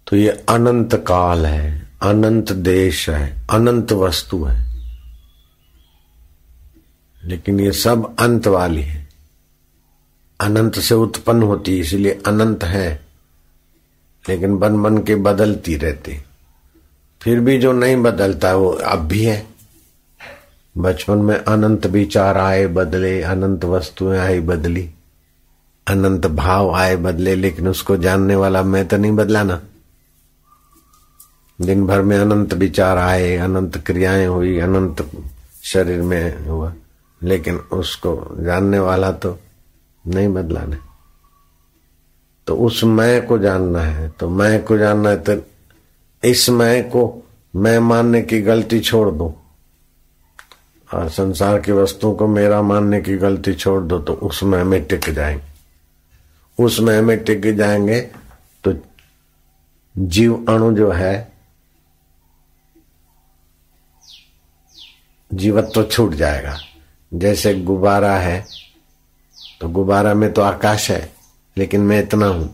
तो 0.07 0.15
ये 0.15 0.29
अनंत 0.29 0.95
काल 0.95 1.45
है, 1.45 1.91
अनंत 2.01 2.51
देश 2.51 3.09
है, 3.09 3.47
अनंत 3.49 3.91
वस्तु 3.91 4.43
है। 4.43 4.71
लेकिन 7.23 7.59
ये 7.59 7.71
सब 7.71 8.15
अंत 8.19 8.47
वाली 8.47 8.81
है। 8.81 9.09
अनंत 10.41 10.79
से 10.79 10.95
उत्पन्न 10.95 11.43
होती, 11.43 11.79
इसलिए 11.79 12.21
अनंत 12.27 12.63
है। 12.63 13.05
लेकिन 14.29 14.57
बन 14.57 14.83
बन 14.83 14.97
के 15.03 15.15
बदलती 15.15 15.75
रहती। 15.75 16.23
फिर 17.21 17.39
भी 17.39 17.57
जो 17.57 17.71
नहीं 17.71 17.97
बदलता, 17.97 18.55
वो 18.55 18.69
अब 18.69 18.99
भी 18.99 19.23
है। 19.25 19.50
बचपन 20.77 21.17
में 21.17 21.35
अनंत 21.35 21.85
विचार 21.85 22.37
आए 22.37 22.67
बदले, 22.67 23.21
अनंत 23.21 23.65
वस्तुएँ 23.65 24.19
आई 24.19 24.39
बदली, 24.39 24.89
अनंत 25.87 26.27
भाव 26.27 26.71
आए 26.75 26.95
बदले, 26.95 27.35
लेकिन 27.35 27.67
उसको 27.67 27.97
जानने 27.97 28.35
वाला 28.35 28.63
मैं 28.63 28.87
तो 28.87 28.97
नहीं 28.97 29.11
बदला 29.11 29.43
ना 29.43 29.61
दिन 31.61 31.87
भर 31.87 32.01
में 32.01 32.17
अनंत 32.17 32.53
विचार 32.53 32.97
आए, 32.97 33.35
अनंत 33.37 33.77
क्रियाएँ 33.77 34.27
हुई, 34.27 34.59
अनंत 34.59 35.11
शरीर 35.63 36.01
में 36.01 36.45
हुआ, 36.45 36.73
लेकिन 37.23 37.55
उसको 37.55 38.35
जानने 38.39 38.79
वाला 38.79 39.11
तो 39.11 39.39
नहीं 40.07 40.27
बदला 40.27 40.65
ने 40.65 40.77
तो 42.47 42.55
उस 42.55 42.83
मैं 42.83 43.27
को 43.27 43.37
जानना 43.37 43.79
है 43.79 44.09
तो 44.09 44.29
मैं 44.29 44.63
को 44.63 44.77
जानना 44.77 45.09
है 45.09 45.17
तो 45.17 45.35
इस 46.23 46.49
मैं 46.49 46.89
को 46.89 47.23
मैं 47.55 47.79
मानने 47.79 48.21
की 48.21 48.41
गलती 48.41 48.79
छोड़ 48.79 49.09
दो। 49.09 49.40
और 50.93 51.09
संसार 51.09 51.59
की 51.59 51.71
वस्तुओं 51.71 52.15
को 52.15 52.27
मेरा 52.27 52.61
मानने 52.61 53.01
की 53.01 53.17
गलती 53.17 53.53
छोड़ 53.53 53.81
दो 53.83 53.99
तो 53.99 54.13
उसमें 54.13 54.59
हमें 54.59 54.83
टिक 54.85 55.09
जाएँगे 55.09 56.63
उसमें 56.63 56.97
हमें 56.97 57.17
टिक 57.23 57.55
जाएँगे 57.57 57.99
तो 58.63 58.73
जीव 59.97 60.45
अणु 60.49 60.71
जो 60.73 60.91
है, 60.91 61.31
जीवत्व 65.31 65.71
तो 65.75 65.83
छूट 65.83 66.13
जाएगा। 66.13 66.57
जैसे 67.11 67.53
गुब्बारा 67.55 68.15
है 68.17 68.45
तो 69.61 69.69
गुब्बारा 69.69 70.13
में 70.13 70.31
तो 70.33 70.41
आकाश 70.41 70.89
है, 70.91 71.13
लेकिन 71.57 71.81
मैं 71.81 71.99
इतना 71.99 72.25
हूँ। 72.25 72.49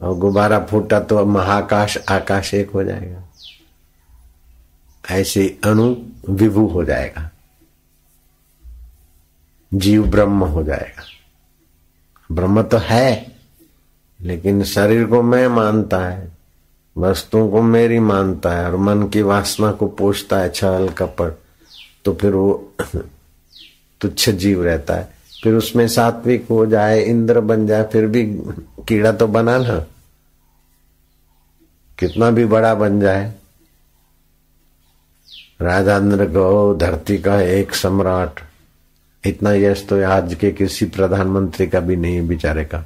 और 0.00 0.14
गुब्बारा 0.14 0.58
फूटा 0.60 1.00
तो 1.00 1.24
महाकाश, 1.26 1.98
आकाश 2.08 2.52
एक 2.54 2.70
हो 2.70 2.84
जाएगा। 2.84 3.22
ऐसे 5.10 5.58
अणु 5.64 5.94
विभु 6.28 6.66
हो 6.66 6.84
जाएगा। 6.84 7.30
जीव 9.76 10.06
ब्रह्म 10.06 10.44
हो 10.44 10.62
जाएगा। 10.62 11.02
ब्रह्म 12.32 12.62
तो 12.62 12.76
है, 12.76 13.32
लेकिन 14.20 14.64
शरीर 14.64 15.04
को 15.04 15.22
मैं 15.22 15.48
मानता 15.48 15.98
है, 15.98 16.32
वस्तुओं 16.98 17.50
को 17.50 17.62
मेरी 17.62 17.98
मानता 17.98 18.50
है, 18.50 18.70
और 18.70 18.76
मन 18.76 19.08
की 19.08 19.22
वासना 19.22 19.72
को 19.72 19.86
पोषता 19.88 20.38
है 20.38 20.50
छल 20.50 20.88
कपट 20.88 21.38
तो 22.04 22.14
फिर 22.14 22.32
वो 22.32 22.72
तुच्छ 24.00 24.30
जीव 24.30 24.64
रहता 24.64 24.94
है। 24.94 25.12
फिर 25.42 25.54
उसमें 25.54 25.88
सात्विक 25.88 26.46
हो 26.50 26.66
जाए, 26.66 27.02
इंद्र 27.02 27.40
बन 27.40 27.66
जाए, 27.66 27.84
फिर 27.92 28.06
भी 28.06 28.26
कीड़ा 28.88 29.12
तो 29.12 29.26
बना 29.26 29.58
ना। 29.58 29.86
कितना 31.98 32.30
भी 32.30 32.44
बड़ा 32.44 32.74
बन 32.74 33.00
जाए। 33.00 33.34
राजा 35.60 35.96
इंद्र 35.96 36.26
गौ 36.26 36.74
धरती 36.74 37.18
का 37.18 37.40
एक 37.40 37.74
सम्राट 37.74 38.45
इतना 39.26 39.52
यश 39.52 39.86
तो 39.88 40.08
आज 40.08 40.34
के 40.34 40.50
किसी 40.52 40.86
प्रधानमंत्री 40.86 41.66
का 41.66 41.80
भी 41.80 41.96
नहीं, 41.96 42.28
बेचारे 42.28 42.64
का। 42.64 42.84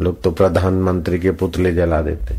लोग 0.00 0.22
तो 0.22 0.30
प्रधानमंत्री 0.30 1.18
के 1.18 1.30
पुतले 1.30 1.74
जला 1.74 2.02
देते। 2.02 2.34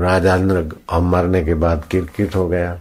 राजा 0.00 0.36
इंद्र 0.36 1.00
मरने 1.00 1.44
के 1.44 1.54
बाद 1.54 1.84
किरकिट 1.90 2.34
हो 2.34 2.48
गया। 2.48 2.80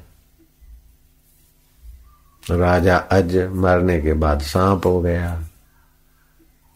राजा 2.51 2.97
अज, 2.97 3.37
मरने 3.37 4.01
के 4.01 4.13
बाद 4.13 4.41
सांप 4.41 4.85
हो 4.85 5.01
गया। 5.01 5.41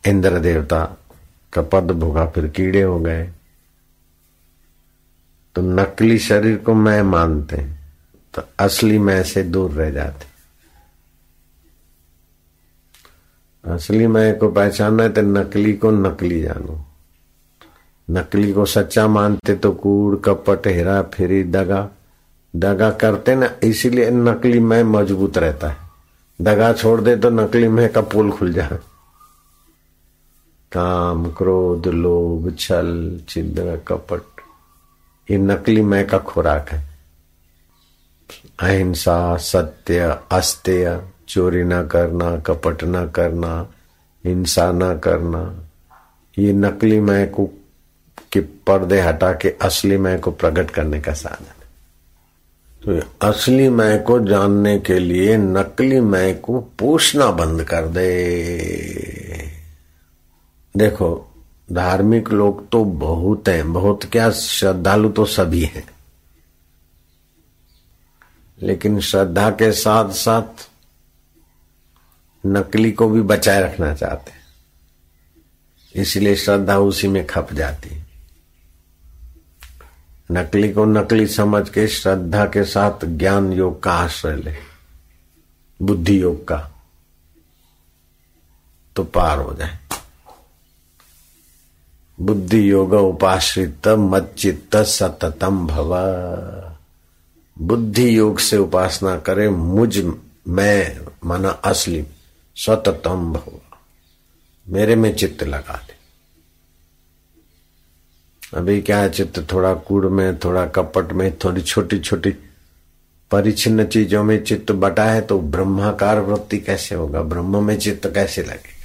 इंद्र 0.08 0.40
देवता 0.40 0.98
का 1.54 1.62
पद 1.62 1.92
भोगा, 1.92 2.26
फिर 2.26 2.48
कीड़े 2.48 2.82
हो 2.82 3.00
गए। 3.00 3.30
तो 5.56 5.62
नकली 5.62 6.20
शरीर 6.20 6.58
को 6.58 6.74
मैं 6.74 7.02
मानते 7.02 7.58
तो 8.34 8.44
असली 8.60 9.00
मैं 9.00 9.24
से 9.24 9.44
दूर 9.44 9.72
रह 9.72 9.92
जाते। 9.92 10.29
असली 13.66 14.08
मैं 14.08 14.38
को 14.38 14.50
पहचानना 14.50 15.04
है 15.04 15.10
तो 15.10 15.22
नकली 15.22 15.74
को 15.74 15.92
नकली 15.92 16.42
जानो। 16.42 16.86
नकली 18.10 18.54
को 18.54 18.66
सच्चा 18.66 19.08
मानते 19.08 19.56
तो 19.56 19.72
कूड़, 19.72 20.16
कपट, 20.16 20.68
हेरा 20.68 21.02
फेरी, 21.02 21.44
दगा। 21.44 21.90
दगा 22.56 22.90
करते 22.92 23.36
ना, 23.36 23.50
इसीलिए 23.64 24.10
नकली 24.12 24.60
मैं 24.60 24.84
मज़बूत 24.84 25.38
रहता 25.38 25.70
है। 25.70 25.78
दगा 26.42 26.74
छोड़ 26.74 27.02
दे 27.02 27.16
तो 27.16 27.30
नकली 27.30 27.68
मैं 27.68 27.92
का 27.94 28.02
पुल 28.02 28.32
खुल 28.32 28.54
जाए। 28.54 28.80
काम, 30.72 31.32
क्रोध, 31.32 31.88
लोभ, 31.88 32.56
छल, 32.60 33.20
छिद्र, 33.30 33.78
कपट, 33.88 34.42
ये 35.32 35.38
नकली 35.38 35.82
मैं 35.82 36.08
का 36.08 36.18
खुराक 36.18 36.70
है। 36.70 36.90
अहिंसा, 38.60 39.38
सत्य, 39.38 40.20
अस्त्य 40.32 41.02
चोरी 41.30 41.64
ना 41.64 41.84
करना, 41.84 42.38
कपट 42.38 42.84
ना 42.84 43.06
करना, 43.06 43.70
हिंसा 44.26 44.72
ना 44.72 44.96
करना, 44.96 45.64
ये 46.38 46.54
नकली 46.54 47.00
मैं 47.00 47.32
को 47.32 47.50
के 48.32 48.40
पर्दे 48.40 49.00
हटा 49.02 49.32
के 49.34 49.50
असली 49.62 49.98
मैं 49.98 50.20
को 50.20 50.32
प्रकट 50.32 50.72
करने 50.72 51.02
का 51.02 51.14
साधन 51.14 51.46
तो 52.84 53.28
असली 53.28 53.70
मैं 53.70 54.04
को 54.04 54.20
जानने 54.20 54.80
के 54.80 55.00
लिए 55.00 55.38
नकली 55.38 56.00
मैं 56.00 56.40
को 56.40 56.60
पूछना 56.80 57.32
बंद 57.32 57.64
कर 57.64 57.88
दे। 57.88 58.10
देखो, 60.78 61.10
धार्मिक 61.72 62.30
लोग 62.30 62.70
तो 62.70 62.84
बहुत 62.84 63.48
हैं, 63.48 63.74
बहुत 63.74 64.06
क्या 64.06 64.30
श्रद्धालु 64.32 65.10
तो 65.10 65.26
सभी 65.26 65.64
हैं। 65.64 65.88
लेकिन 68.62 69.00
श्रद्धा 69.00 69.50
के 69.50 69.72
साथ 69.72 70.10
साथ 70.10 70.69
नकली 72.46 72.92
को 72.92 73.10
भी 73.10 73.22
बचाए 73.22 73.62
रखना 73.62 73.94
चाहते 73.94 74.32
हैं। 74.32 74.40
इसलिए 75.96 76.36
श्रद्धा 76.36 76.78
उसी 76.78 77.08
में 77.08 77.28
खप 77.28 77.54
जाती 77.54 77.90
है। 77.90 78.06
नकली 80.32 80.74
को 80.74 80.86
नकली 80.86 81.28
समझ 81.28 81.70
के 81.70 81.88
श्रद्धा 81.88 82.46
के 82.46 82.64
साथ 82.64 83.06
ज्ञान 83.06 83.54
योग 83.54 83.84
का 83.84 83.92
आश्रय 83.92 84.36
ले। 84.36 84.56
बुद्धि 85.82 86.22
योग 86.22 86.48
का। 86.48 86.72
तो 88.96 89.04
पार 89.04 89.38
हो 89.38 89.54
जाए। 89.54 89.80
बुद्धि 92.22 92.72
योग 92.72 92.94
उपाश्रित 92.94 93.88
मच्चित 93.88 94.76
सततम 94.76 95.68
भव। 95.68 95.96
बुद्धि 97.60 98.18
योग 98.18 98.40
से 98.40 98.58
उपासना 98.58 99.20
करे, 99.20 99.50
मुझ, 99.50 100.00
मैं, 100.48 101.00
माना 101.26 101.50
असली। 101.50 102.08
सततम 102.66 103.34
भव। 103.34 103.60
मेरे 104.68 104.96
में 104.96 105.16
चित्त 105.16 105.44
लगा 105.44 105.86
दे। 105.88 106.00
अभी 108.58 108.82
क्या 108.82 108.98
है, 108.98 109.10
चित्त 109.10 109.52
थोड़ा 109.54 109.74
कूड़ 109.74 110.06
में, 110.06 110.40
थोड़ा 110.40 110.66
कपट 110.66 111.12
में, 111.12 111.38
थोड़ी 111.38 111.62
छोटी 111.62 112.00
छोटी 112.00 112.30
परिचिन्न 113.32 113.86
चीज़ों 113.86 114.24
में 114.24 114.44
चित्त 114.44 114.72
बटा 114.72 115.04
है 115.04 115.22
तो 115.22 115.40
ब्रह्माकार 115.40 116.20
वृत्ति 116.20 116.58
कैसे 116.58 116.96
होगा? 116.96 117.22
ब्रह्म 117.22 117.64
में 117.64 117.80
चित्त 117.80 118.08
कैसे 118.14 118.44
लगेगा? 118.44 118.80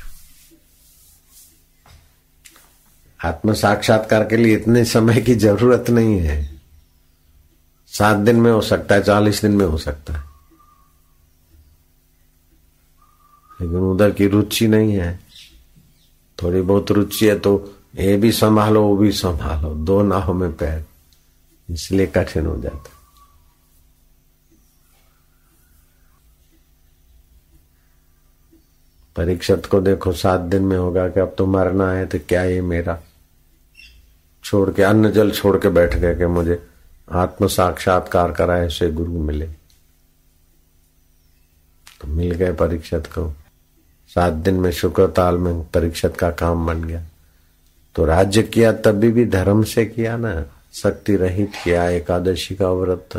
आत्म 3.28 3.52
साक्षात्कार 3.52 4.24
के 4.24 4.36
लिए 4.36 4.56
इतने 4.56 4.84
समय 4.84 5.20
की 5.20 5.34
ज़रूरत 5.34 5.90
नहीं 5.90 6.18
है। 6.18 6.60
सात 7.88 8.16
दिन 8.16 8.36
में 8.36 8.52
हो 8.52 8.60
सकता 8.60 8.94
है, 8.94 9.02
चालीस 9.02 9.42
दिन 9.42 9.50
में 9.50 9.66
हो 9.66 9.78
सकता 9.78 10.14
है। 10.14 10.33
लेकिन 13.64 13.80
उधर 13.80 14.10
की 14.10 14.26
रुचि 14.26 14.68
नहीं 14.68 14.92
है। 14.92 15.20
थोड़ी 16.42 16.60
बहुत 16.60 16.90
रुचि 16.90 17.28
है 17.28 17.38
तो 17.38 17.74
ये 17.96 18.16
भी 18.16 18.32
संभालो, 18.32 18.82
वो 18.82 18.96
भी 18.96 19.12
संभालो। 19.12 19.74
दो 19.74 20.02
नाव 20.02 20.32
में 20.32 20.52
पैर। 20.52 20.84
इसलिए 21.70 22.06
कठिन 22.06 22.46
हो 22.46 22.60
जाता। 22.60 22.90
परीक्षित 29.16 29.66
को 29.66 29.80
देखो, 29.80 30.12
सात 30.12 30.40
दिन 30.40 30.62
में 30.62 30.76
होगा 30.76 31.08
कि 31.08 31.20
अब 31.20 31.34
तो 31.38 31.46
मरना 31.46 31.92
है 31.92 32.06
तो 32.06 32.18
क्या 32.18 32.42
ये 32.42 32.60
मेरा? 32.60 33.02
छोड़ 34.44 34.70
के, 34.70 34.82
अन्न 34.82 35.10
जल 35.10 35.30
छोड़ 35.30 35.56
के 35.56 35.68
बैठ 35.68 35.94
गए 35.94 36.14
कि 36.14 36.26
मुझे 36.26 36.66
आत्म 37.12 37.46
साक्षात्कार 37.46 38.32
कराए 38.32 38.68
से 38.68 38.90
गुरु 38.90 39.12
मिले। 39.12 39.46
तो 42.00 42.08
मिल 42.08 42.30
गए 42.30 42.52
परीक्षित 42.52 43.06
को। 43.06 43.34
सात 44.14 44.32
दिन 44.32 44.54
में 44.54 44.70
शुक्र 44.72 45.06
ताल 45.06 45.38
में 45.38 45.62
परीक्षित 45.64 46.16
का 46.16 46.30
काम 46.30 46.66
बन 46.66 46.84
गया। 46.84 47.02
तो 47.96 48.04
राज्य 48.04 48.42
किया, 48.42 48.72
तभी 48.72 49.10
भी 49.12 49.24
धर्म 49.24 49.62
से 49.62 49.84
किया 49.86 50.16
ना। 50.16 50.44
शक्ति 50.72 51.16
रहित 51.16 51.52
किया, 51.64 51.88
एकादशी 51.88 52.54
का 52.54 52.70
व्रत। 52.70 53.16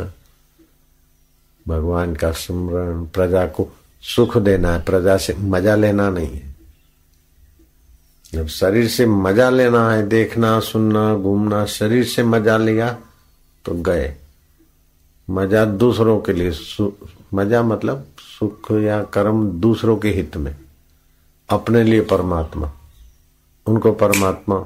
भगवान 1.68 2.14
का 2.14 2.32
स्मरण, 2.32 3.04
प्रजा 3.04 3.46
को 3.46 3.68
सुख 4.02 4.36
देना 4.38 4.72
है। 4.72 4.82
प्रजा 4.82 5.16
से 5.16 5.34
मज़ा 5.34 5.74
लेना 5.74 6.10
नहीं 6.10 6.28
है। 6.28 6.54
जब 8.32 8.46
शरीर 8.46 8.88
से 8.88 9.06
मज़ा 9.06 9.50
लेना 9.50 9.90
है, 9.90 10.06
देखना, 10.08 10.58
सुनना, 10.60 11.14
घूमना, 11.14 11.64
शरीर 11.66 12.04
से 12.04 12.22
मज़ा 12.24 12.56
लिया 12.56 12.98
तो 13.64 13.74
गए। 13.74 14.14
मज़ा 15.28 15.64
दूसरों 15.64 16.20
के 16.20 16.32
लिए 16.32 16.52
मज़ा 17.34 17.62
मतलब 17.62 18.06
सुख 18.38 18.70
या 18.72 19.02
कर्म 19.02 19.50
दूसरों 19.60 19.96
के 19.96 20.08
हित 20.08 20.36
में। 20.36 20.54
अपने 21.48 21.82
लिए 21.84 22.00
परमात्मा। 22.00 22.72
उनको 23.66 23.92
परमात्मा 23.92 24.56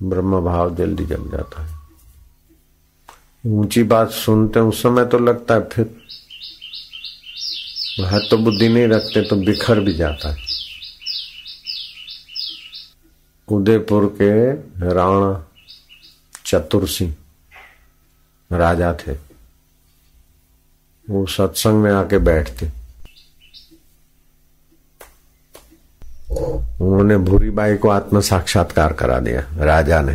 ब्रह्म 0.00 0.40
भाव 0.40 0.74
जल्दी 0.76 1.04
जम 1.06 1.30
जाता 1.30 1.62
है। 1.62 1.74
ऊँची 3.44 3.82
बात 3.82 4.10
सुनते 4.10 4.60
उस 4.60 4.82
समय 4.82 5.04
तो 5.04 5.18
लगता 5.18 5.54
है 5.54 5.68
फिर 5.68 5.94
वह 8.00 8.18
तो 8.30 8.38
बुद्धि 8.38 8.68
नहीं 8.68 8.86
रखते 8.88 9.22
तो 9.22 9.36
बिखर 9.36 9.80
भी 9.80 9.94
जाता 9.94 10.32
है। 10.32 10.44
उदयपुर 13.48 14.06
के 14.22 14.30
राणा 14.94 15.46
चतुर 16.46 16.88
सिंह 16.88 17.14
राजा 18.50 18.92
थे। 18.94 19.12
वो 21.08 21.26
सत्संग 21.26 21.82
में 21.82 21.92
आके 21.92 22.18
बैठते। 22.18 22.70
उन्होंने 26.36 27.16
भूरी 27.18 27.50
बाई 27.50 27.76
को 27.76 27.88
आत्म 27.88 28.20
साक्षात्कार 28.20 28.92
करा 28.92 29.18
दिया, 29.18 29.40
राजा 29.64 30.00
ने। 30.00 30.14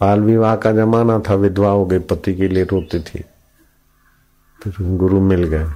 बाल 0.00 0.20
विवाह 0.20 0.56
का 0.56 0.72
जमाना 0.72 1.18
था 1.18 1.34
विधवा 1.34 1.70
हो 1.70 1.84
गई 1.86 1.98
पति 1.98 2.34
के 2.34 2.48
लिए 2.48 2.64
रोती 2.64 3.00
थी। 3.00 3.24
फिर 4.62 4.74
गुरु 4.80 5.20
मिल 5.20 5.44
गए, 5.44 5.66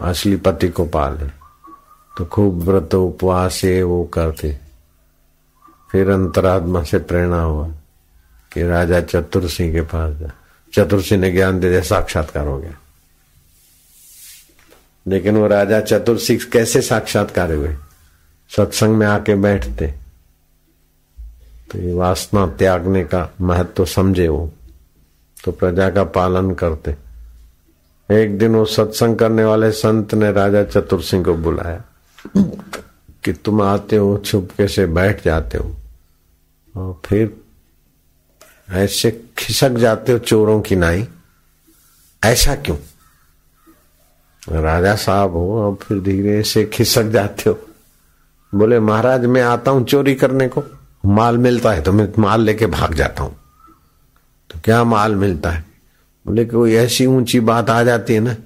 असली 0.00 0.36
पति 0.36 0.68
को 0.68 0.84
पाले। 0.84 1.28
तो 2.18 2.24
खूब 2.24 2.62
व्रत 2.62 2.94
उपवास 2.94 3.64
ये 3.64 3.82
वो 3.82 4.04
करते। 4.04 4.58
फिर 5.92 6.10
अंतरात्मा 6.10 6.82
से 6.82 6.98
प्रेरणा 6.98 7.42
हुआ 7.42 7.68
कि 8.52 8.62
राजा 8.62 9.00
चतुर 9.00 9.48
सिंह 9.48 9.72
के 9.72 9.80
पास 9.80 10.16
जा। 10.16 10.30
चतुर 10.72 11.02
सिंह 11.02 11.20
ने 11.20 11.30
ज्ञान 11.30 11.60
दे 11.60 11.70
दिया, 11.70 11.80
साक्षात्कार 11.80 12.46
हो 12.46 12.58
गया। 12.58 12.74
लेकिन 15.10 15.36
वो 15.36 15.46
राजा 15.46 15.80
चतुर 15.80 16.18
सिंह 16.18 16.40
कैसे 16.52 16.82
साक्षात्कार 16.82 17.52
हुए? 17.52 17.76
सत्संग 18.56 18.94
में 18.94 19.06
आके 19.06 19.34
बैठते। 19.34 19.86
तो 21.70 21.78
ये 21.78 21.92
वासना 21.92 22.46
त्यागने 22.46 23.04
का 23.04 23.34
महत्व 23.40 23.72
तो 23.76 23.84
समझे 23.84 24.28
वो। 24.28 24.52
तो 25.44 25.52
प्रजा 25.52 25.90
का 25.90 26.04
पालन 26.04 26.54
करते। 26.54 26.96
एक 28.14 28.38
दिन 28.38 28.54
वो 28.54 28.64
सत्संग 28.64 29.16
करने 29.16 29.44
वाले 29.44 29.72
संत 29.72 30.14
ने 30.14 30.32
राजा 30.32 30.64
चतुर 30.64 31.02
सिंह 31.02 31.24
को 31.24 31.34
बुलाया 31.34 31.84
कि 33.24 33.32
तुम 33.32 33.62
आते 33.62 33.96
हो, 33.96 34.18
छुपके 34.18 34.68
से 34.68 34.86
बैठ 34.86 35.24
जाते 35.24 35.58
हो। 35.58 35.76
और 36.76 37.00
फिर 37.04 37.36
ऐसे 38.70 39.24
खिसक 39.38 39.70
जाते 39.70 40.12
हो 40.12 40.18
चोरों 40.18 40.60
की 40.60 40.76
नाई। 40.76 41.08
ऐसा 42.24 42.56
क्यों? 42.56 42.76
राजा 44.42 44.94
साहब 44.96 45.32
हो, 45.32 45.70
अब 45.70 45.78
फिर 45.78 46.00
धीरे 46.00 46.42
से 46.42 46.64
खिसक 46.64 47.10
जाते 47.10 47.50
हो। 47.50 47.58
बोले, 48.52 48.78
महाराज, 48.80 49.24
मैं 49.26 49.42
आता 49.42 49.70
हूँ 49.70 49.84
चोरी 49.84 50.14
करने 50.14 50.48
को। 50.48 50.62
माल 51.06 51.38
मिलता 51.38 51.72
है 51.72 51.82
तो 51.82 51.92
मैं 51.92 52.08
माल 52.18 52.40
लेके 52.40 52.66
भाग 52.68 52.94
जाता 52.94 53.22
हूँ। 53.22 53.36
तो 54.50 54.58
क्या 54.64 54.82
माल 54.84 55.14
मिलता 55.14 55.50
है? 55.50 55.64
बोले, 56.26 56.44
कोई 56.44 56.74
ऐसी 56.74 57.06
ऊँची 57.06 57.40
बात 57.40 57.70
आ 57.70 57.82
जाती 57.82 58.14
है 58.14 58.20
ना 58.20 58.36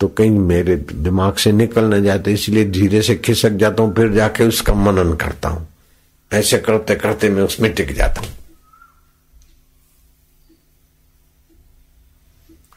तो 0.00 0.08
कहीं 0.08 0.30
मेरे 0.30 0.76
दिमाग 0.76 1.34
से 1.36 1.52
निकल 1.52 1.84
न 1.94 2.02
जाते 2.04 2.32
इसलिए 2.32 2.64
धीरे 2.70 3.02
से 3.02 3.14
खिसक 3.16 3.50
जाता 3.52 3.82
हूँ, 3.82 3.94
फिर 3.94 4.12
जाके 4.12 4.44
उसका 4.44 4.74
मनन 4.74 5.12
करता 5.16 5.48
हूँ। 5.48 5.66
ऐसे 6.30 6.58
करते 6.58 6.94
करते 6.94 7.28
मैं 7.30 7.42
उसमें 7.42 7.72
टिक 7.74 7.94
जाता 7.94 8.20
हूँ। 8.20 8.30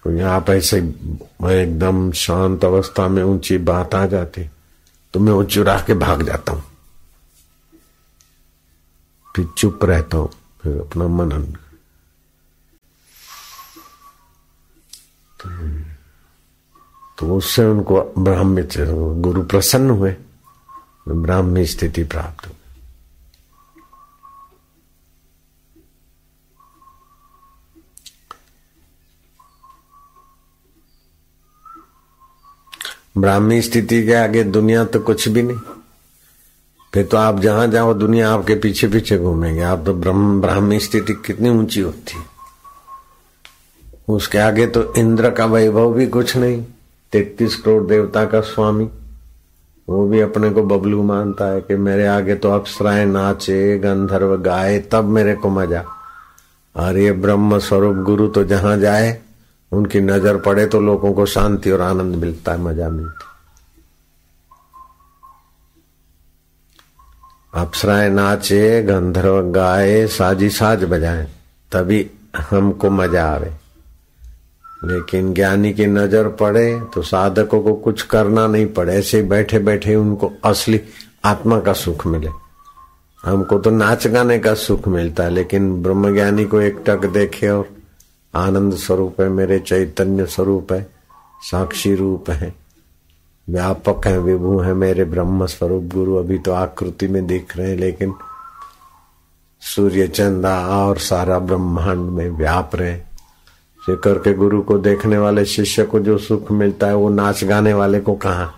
आप 0.05 0.49
ऐसे 0.49 0.81
मैं 0.81 1.51
एकदम 1.51 2.11
शांत 2.11 2.65
अवस्था 2.65 3.07
में 3.07 3.23
ऊँची 3.23 3.57
बात 3.57 3.95
आ 3.95 4.05
जाती 4.05 4.41
तो 5.13 5.19
मैं 5.19 5.33
वो 5.33 5.43
चुरा 5.43 5.77
के 5.87 5.93
भाग 5.93 6.21
जाता 6.23 6.53
हूँ। 6.53 6.63
फिर 9.35 9.45
चुप 9.57 9.83
रहता 9.83 10.17
हूँ 10.17 10.29
फिर 10.61 10.79
अपना 10.81 11.07
मनन 11.07 11.43
तो, 17.17 17.35
उससे 17.37 17.65
उनको 17.65 18.01
ब्राह्म्य 18.17 18.67
गुरु 19.21 19.43
प्रसन्न 19.43 19.89
हुए 19.89 20.15
ब्राह्मी 21.07 21.65
स्थिति 21.65 22.03
प्राप्त 22.03 22.45
हुई। 22.47 22.54
ब्राह्मी 33.17 33.61
स्थिति 33.61 34.05
के 34.05 34.13
आगे 34.13 34.43
दुनिया 34.43 34.83
तो 34.85 34.99
कुछ 34.99 35.27
भी 35.29 35.43
नहीं। 35.43 35.57
फिर 36.93 37.05
तो 37.05 37.17
आप 37.17 37.39
जहाँ 37.39 37.67
जाओ, 37.67 37.93
दुनिया 37.93 38.33
आपके 38.33 38.55
पीछे 38.55 38.87
पीछे 38.87 39.17
घूमेंगे। 39.17 39.61
आप 39.61 39.83
तो 39.85 39.93
ब्रह्म, 39.93 40.41
ब्राह्मी 40.41 40.79
स्थिति 40.79 41.13
कितनी 41.13 41.49
ऊँची 41.49 41.81
होती। 41.81 42.17
उसके 44.07 44.37
आगे 44.37 44.67
तो 44.67 44.93
इंद्र 44.93 45.29
का 45.29 45.45
वैभव 45.45 45.93
भी 45.93 46.07
कुछ 46.07 46.37
नहीं। 46.37 46.63
तैतीस 47.11 47.55
करोड़ 47.55 47.83
देवता 47.83 48.25
का 48.25 48.41
स्वामी। 48.41 48.89
वो 49.89 50.07
भी 50.07 50.19
अपने 50.19 50.49
को 50.49 50.63
बबलू 50.63 51.03
मानता 51.03 51.45
है 51.45 51.61
कि 51.61 51.75
मेरे 51.75 52.07
आगे 52.07 52.35
तो 52.35 52.51
अप्सराएँ 52.51 53.05
नाचे, 53.05 53.77
गंधर्व 53.77 54.37
गाए, 54.37 54.79
तब 54.79 55.05
मेरे 55.05 55.35
को 55.35 55.49
मज़ा। 55.49 55.85
और 56.75 56.97
ये 56.97 57.11
ब्रह्म 57.11 57.59
स्वरूप 57.59 57.95
गुरु 57.95 58.27
तो 58.27 58.43
जहाँ 58.43 58.77
जाए 58.77 59.21
उनकी 59.75 59.99
नज़र 60.01 60.37
पड़े 60.39 60.65
तो 60.65 60.79
लोगों 60.81 61.13
को 61.13 61.25
शांति 61.27 61.71
और 61.71 61.81
आनंद 61.81 62.15
मिलता 62.15 62.51
है, 62.51 62.59
मज़ा 62.59 62.89
मिलता 62.89 63.31
अप्सराएँ 67.53 68.09
नाचे, 68.09 68.81
गंधर्व 68.83 69.51
गाए, 69.51 70.05
साजी 70.07 70.49
साज 70.51 70.83
बजाए, 70.83 71.27
तभी 71.71 72.09
हमको 72.49 72.89
मज़ा 72.91 73.25
आवे। 73.25 73.51
लेकिन 74.83 75.33
ज्ञानी 75.33 75.73
की 75.73 75.85
नज़र 75.85 76.27
पड़े 76.39 76.79
तो 76.93 77.01
साधकों 77.03 77.61
को 77.61 77.73
कुछ 77.75 78.01
करना 78.03 78.45
नहीं 78.47 78.65
पड़े, 78.73 78.93
ऐसे 78.93 79.21
बैठे 79.23 79.59
बैठे 79.59 79.95
उनको 79.95 80.31
असली 80.45 80.81
आत्मा 81.25 81.59
का 81.59 81.73
सुख 81.75 82.05
मिले। 82.07 82.29
हमको 83.23 83.57
तो 83.59 83.69
नाच 83.69 84.07
गाने 84.07 84.37
का 84.39 84.53
सुख 84.55 84.87
मिलता 84.87 85.23
है, 85.23 85.29
लेकिन 85.29 85.81
ब्रह्मज्ञानी 85.83 86.45
को 86.45 86.61
एक 86.61 86.83
टक 86.87 87.05
देखे 87.07 87.49
और 87.49 87.69
आनंद 88.35 88.73
स्वरूप 88.73 89.21
है, 89.21 89.29
मेरे 89.29 89.59
चैतन्य 89.59 90.25
स्वरूप 90.25 90.71
है, 90.73 90.87
साक्षी 91.41 91.95
रूप 91.95 92.29
है, 92.29 92.55
व्यापक 93.49 94.07
है, 94.07 94.19
विभू 94.19 94.59
है 94.59 94.73
मेरे 94.73 95.05
ब्रह्म 95.05 95.45
स्वरूप। 95.45 95.83
गुरु 95.83 96.15
अभी 96.15 96.37
तो 96.37 96.51
आकृति 96.51 97.07
में 97.07 97.27
दिख 97.27 97.57
रहे 97.57 97.69
हैं, 97.69 97.77
लेकिन 97.77 98.13
सूर्य 99.61 100.07
चंदा 100.07 100.67
और 100.67 100.97
सारा 100.97 101.39
ब्रह्मांड 101.39 102.09
में 102.09 102.29
व्याप 102.29 102.75
रहे 102.75 102.97
से 103.83 103.95
करके 103.95 104.33
गुरु 104.33 104.61
को 104.61 104.77
देखने 104.77 105.17
वाले 105.17 105.45
शिष्य 105.45 105.83
को 105.83 105.99
जो 105.99 106.17
सुख 106.17 106.51
मिलता 106.51 106.87
है, 106.87 106.95
वो 106.95 107.09
नाच 107.09 107.43
गाने 107.43 107.73
वाले 107.73 107.99
को 107.99 108.13
कहा? 108.13 108.53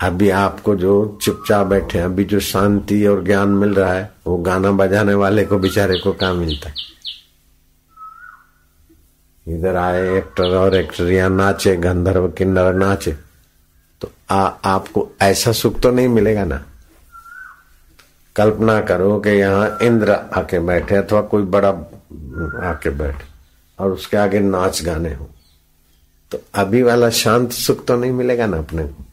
अभी 0.00 0.30
आपको 0.30 0.76
जो 0.76 1.18
चुपचाप 1.22 1.66
बैठे 1.66 1.98
अभी 1.98 2.24
जो 2.24 2.40
शांति 2.40 3.06
और 3.06 3.24
ज्ञान 3.24 3.48
मिल 3.48 3.74
रहा 3.74 3.92
है, 3.92 4.12
वो 4.26 4.36
गाना 4.36 4.70
बजाने 4.70 5.14
वाले 5.14 5.44
को, 5.44 5.58
बेचारे 5.58 5.98
को 5.98 6.12
कहा 6.12 6.32
मिलता 6.32 6.68
है? 6.68 6.74
इधर 9.48 9.76
आए 9.76 10.18
एक्टर 10.18 10.56
और 10.56 10.74
एक्टरिया 10.76 11.28
नाचे 11.28 11.76
गंधर्व 11.76 12.28
किन्नर 12.28 12.74
नाचे। 12.74 13.12
तो 14.00 14.10
आ, 14.30 14.42
आपको 14.64 15.08
ऐसा 15.20 15.52
सुख 15.52 15.80
तो 15.80 15.90
नहीं 15.90 16.08
मिलेगा 16.08 16.44
ना? 16.44 16.64
कल्पना 18.36 18.80
करो 18.80 19.18
कि 19.20 19.30
यहाँ 19.30 19.78
इंद्र 19.82 20.12
आके 20.12 20.58
बैठे 20.60 20.96
अथवा 20.96 21.20
कोई 21.20 21.42
बड़ा 21.42 21.68
आके 22.70 22.90
बैठे 22.90 23.24
और 23.78 23.90
उसके 23.90 24.16
आगे 24.16 24.40
नाच 24.40 24.82
गाने 24.84 25.14
हो। 25.14 25.30
तो 26.32 26.40
अभी 26.54 26.82
वाला 26.82 27.10
शांत 27.10 27.52
सुख 27.52 27.84
तो 27.86 27.96
नहीं 27.96 28.12
मिलेगा 28.12 28.46
ना 28.46 28.58
अपने 28.58 28.84
को? 28.84 29.04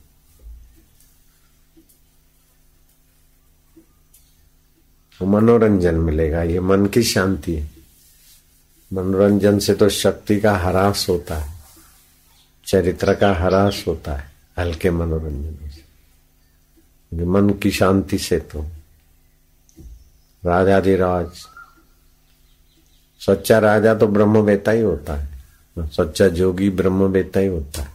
मनोरंजन 5.25 5.95
मिलेगा 5.95 6.43
ये 6.43 6.59
मन 6.59 6.85
की 6.85 7.03
शांति 7.03 7.55
है। 7.55 7.74
मनोरंजन 8.91 9.59
से 9.59 9.73
तो 9.73 9.89
शक्ति 9.89 10.39
का 10.39 10.55
हरास 10.57 11.05
होता 11.09 11.35
है, 11.35 11.53
चरित्र 12.65 13.13
का 13.13 13.33
हरास 13.33 13.83
होता 13.87 14.13
है, 14.13 14.31
हल्के 14.57 14.91
मनोरंजन 14.91 15.69
से। 15.69 17.25
मन 17.25 17.49
की 17.61 17.71
शांति 17.71 18.17
से 18.17 18.39
तो 18.39 18.65
राजाधिराज 20.43 21.27
सच्चा 23.21 23.59
राजा 23.59 23.93
तो 23.95 24.07
ब्रह्म 24.07 24.41
वेता 24.41 24.71
ही 24.71 24.81
होता 24.81 25.13
है, 25.13 25.29
सच्चा 25.77 26.27
जोगी 26.29 26.69
ब्रह्म 26.71 27.03
वेता 27.03 27.39
ही 27.39 27.47
होता 27.47 27.81
है। 27.81 27.93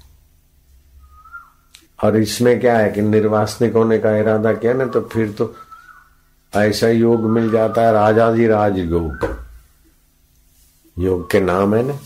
और 2.05 2.17
इसमें 2.17 2.59
क्या 2.61 2.77
है 2.79 2.91
कि 2.93 3.03
निर्वासनिक 3.03 3.73
होने 3.73 3.99
का 3.99 4.17
इरादा 4.17 4.53
किया 4.53 4.73
ना 4.73 4.87
तो 4.87 5.01
फिर 5.13 5.33
तो 5.33 5.55
ऐसा 6.53 6.89
योग 6.89 7.25
मिल 7.31 7.51
जाता 7.51 7.83
है, 7.83 7.93
राजाधिराज 7.93 8.79
योग। 8.79 9.25
योग 11.01 11.31
के 11.31 11.41
नाम 11.41 11.75
है 11.75 11.83
ना? 11.83 11.99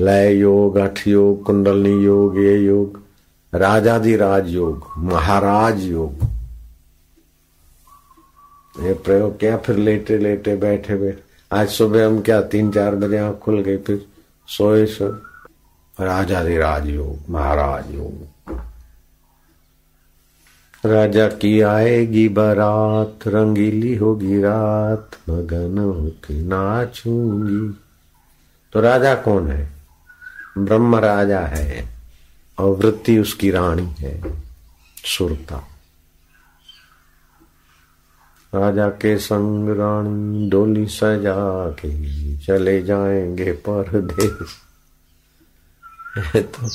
लय 0.00 0.36
योग, 0.36 0.76
अठ 0.76 1.08
योग, 1.08 1.44
कुंडलनी 1.44 2.04
योग, 2.04 2.38
ये 2.38 2.58
योग, 2.58 3.00
राजादि 3.54 4.16
राज 4.16 4.48
योग, 4.48 4.86
महाराज 4.98 5.82
योग। 5.82 6.14
ये 8.80 8.94
प्रयोग 8.94 9.38
किया 9.38 9.56
फिर 9.56 9.76
लेटे 9.76 10.18
लेटे 10.18 10.56
बैठे 10.56 10.96
बैठे? 10.96 11.22
आज 11.52 11.68
सुबह 11.68 12.06
हम 12.06 12.20
क्या, 12.20 12.40
तीन 12.40 12.70
चार 12.70 12.94
बजे 12.94 13.18
आँख 13.18 13.38
खुल 13.38 13.60
गई 13.60 13.76
फिर 13.76 14.06
सोए 14.48 14.86
सो? 14.86 15.08
राजादि 16.00 16.56
राज 16.56 16.86
योग, 16.88 17.18
महाराज 17.30 17.94
योग। 17.94 18.56
राजा 20.86 21.28
की 21.28 21.60
आएगी 21.60 22.28
बारात, 22.28 23.18
रंगीली 23.26 23.94
होगी 23.94 24.40
रात 24.40 25.10
मगन 25.28 25.78
होके 25.78 26.42
नाचूँगी। 26.42 27.78
तो 28.72 28.80
राजा 28.80 29.14
कौन 29.14 29.50
है? 29.50 29.72
ब्रह्म 30.58 30.96
राजा 30.96 31.40
है 31.40 31.84
और 32.58 32.76
वृत्ति 32.76 33.18
उसकी 33.18 33.50
रानी 33.50 33.94
है, 33.98 34.22
सुरता। 35.04 35.56
राजा 38.54 38.88
के 38.88 39.16
संग 39.18 39.68
रानी 39.68 40.48
डोली 40.50 40.86
सजा 40.86 41.68
के 41.70 41.90
चले 42.36 42.82
जाएँगे 42.82 43.52
परदेश 43.68 44.58
तो 46.36 46.68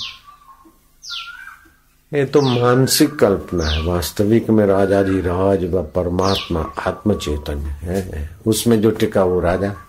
ये 2.14 2.26
तो 2.26 2.42
मानसिक 2.42 3.16
कल्पना 3.16 3.66
है। 3.66 3.82
वास्तविक 3.84 4.50
में 4.50 4.66
राजा 4.66 5.04
जी 5.04 5.22
राज 5.22 5.64
व 5.74 5.84
परमात्मा 5.96 6.62
आत्म 6.80 7.18
चैतन्य 7.18 7.70
है। 7.82 8.30
उसमें 8.48 8.82
जो 8.82 8.92
टिका 8.92 9.24
वो 9.24 9.40
राजा 9.40 9.68
है। 9.68 9.87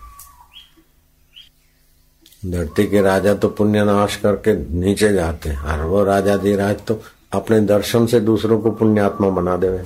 धरती 2.45 2.87
के 2.87 3.01
राजा 3.01 3.33
तो 3.33 3.49
पुण्य 3.49 3.83
नाश 3.83 4.15
करके 4.15 4.73
नीचे 4.73 5.13
जाते 5.13 5.49
हैं। 5.49 5.61
और 5.61 5.85
वो 5.85 6.03
राजा 6.03 6.35
राज 6.35 6.85
तो 6.87 7.01
अपने 7.31 7.59
दर्शन 7.59 8.05
से 8.05 8.19
दूसरों 8.19 8.61
को 8.61 8.71
पुण्यात्मा 8.71 9.29
बना 9.29 9.57
देवे। 9.57 9.83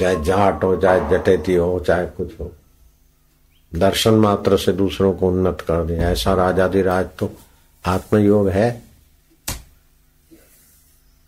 चाहे 0.00 0.24
जाट 0.24 0.64
हो, 0.64 0.76
चाहे 0.76 1.00
जटेती 1.10 1.54
हो, 1.54 1.80
चाहे 1.86 2.06
कुछ 2.06 2.32
हो। 2.40 2.52
दर्शन 3.74 4.14
मात्र 4.14 4.56
से 4.56 4.72
दूसरों 4.72 5.12
को 5.12 5.28
उन्नत 5.28 5.60
कर 5.60 5.84
दे। 5.84 5.94
ऐसा 5.94 6.34
राज 6.34 7.06
तो 7.18 7.30
आत्मयोग 7.86 8.48
है। 8.48 8.82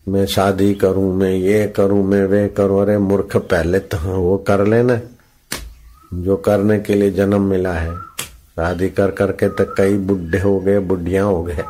मैं 0.09 0.27
शादी 0.27 0.75
करूँ, 0.75 1.15
मैं 1.15 1.33
ये 1.33 1.69
करूँ, 1.69 2.05
मैं 2.05 2.27
वे 2.27 2.49
करूँ। 2.49 2.83
अरे 2.83 2.99
मूर्ख, 2.99 3.37
पहले 3.37 3.79
तो 3.79 3.97
वो 3.97 4.39
कर 4.39 4.67
लेना। 4.67 5.01
जो 6.15 6.37
करने 6.37 6.79
के 6.81 6.95
लिए 6.95 7.11
जन्म 7.11 7.43
मिला 7.43 7.73
है। 7.73 8.10
शादी 8.61 8.89
कर 8.91 9.11
करके 9.11 9.49
तो 9.49 9.65
कई 9.77 9.97
बुढ़े 9.99 10.39
हो 10.41 10.59
गए, 10.61 10.79
बुढ़िया 10.81 11.23
हो 11.25 11.43
गए। 11.43 11.65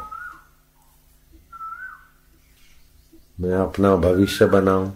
मैं 3.40 3.55
अपना 3.57 3.94
भविष्य 3.96 4.46
बनाऊँ 4.46 4.88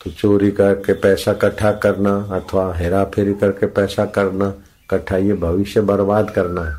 तो 0.00 0.10
चोरी 0.10 0.50
करके 0.50 0.92
पैसा 0.92 1.32
इकट्ठा 1.32 1.72
करना 1.82 2.14
अथवा 2.36 2.64
हेरा 2.74 3.04
फेरी 3.04 3.34
करके 3.34 3.66
पैसा 3.70 4.06
करना 4.14 4.48
इकट्ठा 4.84 5.16
ये 5.16 5.34
भविष्य 5.34 5.80
बर्बाद 5.82 6.30
करना 6.30 6.64
है। 6.64 6.76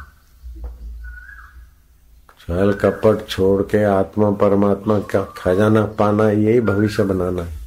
छल 2.39 2.73
कपट 2.81 3.27
छोड़ 3.29 3.61
के 3.61 3.83
आत्मा 3.83 4.31
परमात्मा 4.41 4.99
का 5.13 5.23
खजाना 5.37 5.85
पाना, 5.99 6.29
यही 6.29 6.61
भविष्य 6.61 7.03
बनाना 7.03 7.43
है। 7.43 7.61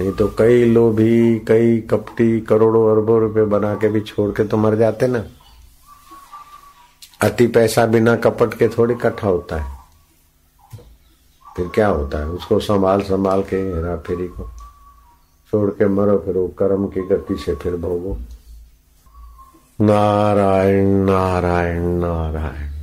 नहीं 0.00 0.12
तो 0.12 0.28
कई 0.38 0.64
लोभी, 0.64 1.38
कई 1.48 1.80
कपटी 1.90 2.40
करोड़ों 2.42 2.86
अरबों 2.92 3.20
रुपए 3.20 3.44
बना 3.46 3.74
के 3.74 3.88
भी 3.88 4.00
छोड़ 4.02 4.30
के 4.30 4.44
तो 4.44 4.56
मर 4.56 4.76
जाते 4.76 5.08
ना। 5.08 5.24
अति 7.22 7.46
पैसा 7.46 7.86
बिना 7.86 8.16
कपट 8.16 8.54
के 8.54 8.68
थोड़े 8.68 8.94
इकट्ठा 8.94 9.28
होता 9.28 9.62
है। 9.62 9.78
फिर 11.56 11.70
क्या 11.74 11.88
होता 11.88 12.18
है? 12.18 12.26
उसको 12.26 12.60
संभाल 12.60 13.02
संभाल 13.02 13.42
के 13.42 13.56
हेरा 13.56 13.96
फेरी 13.96 14.28
को 14.28 14.48
छोड़ 15.50 15.70
के 15.70 15.88
मरो, 15.88 16.18
फिर 16.18 16.36
वो 16.36 16.48
कर्म 16.48 16.86
की 16.86 17.00
गति 17.00 17.36
से 17.36 17.54
फिर 17.54 17.76
भोगो। 17.76 18.18
नारायण 19.80 20.86
नारायण 20.86 21.82
नारायण। 21.82 22.77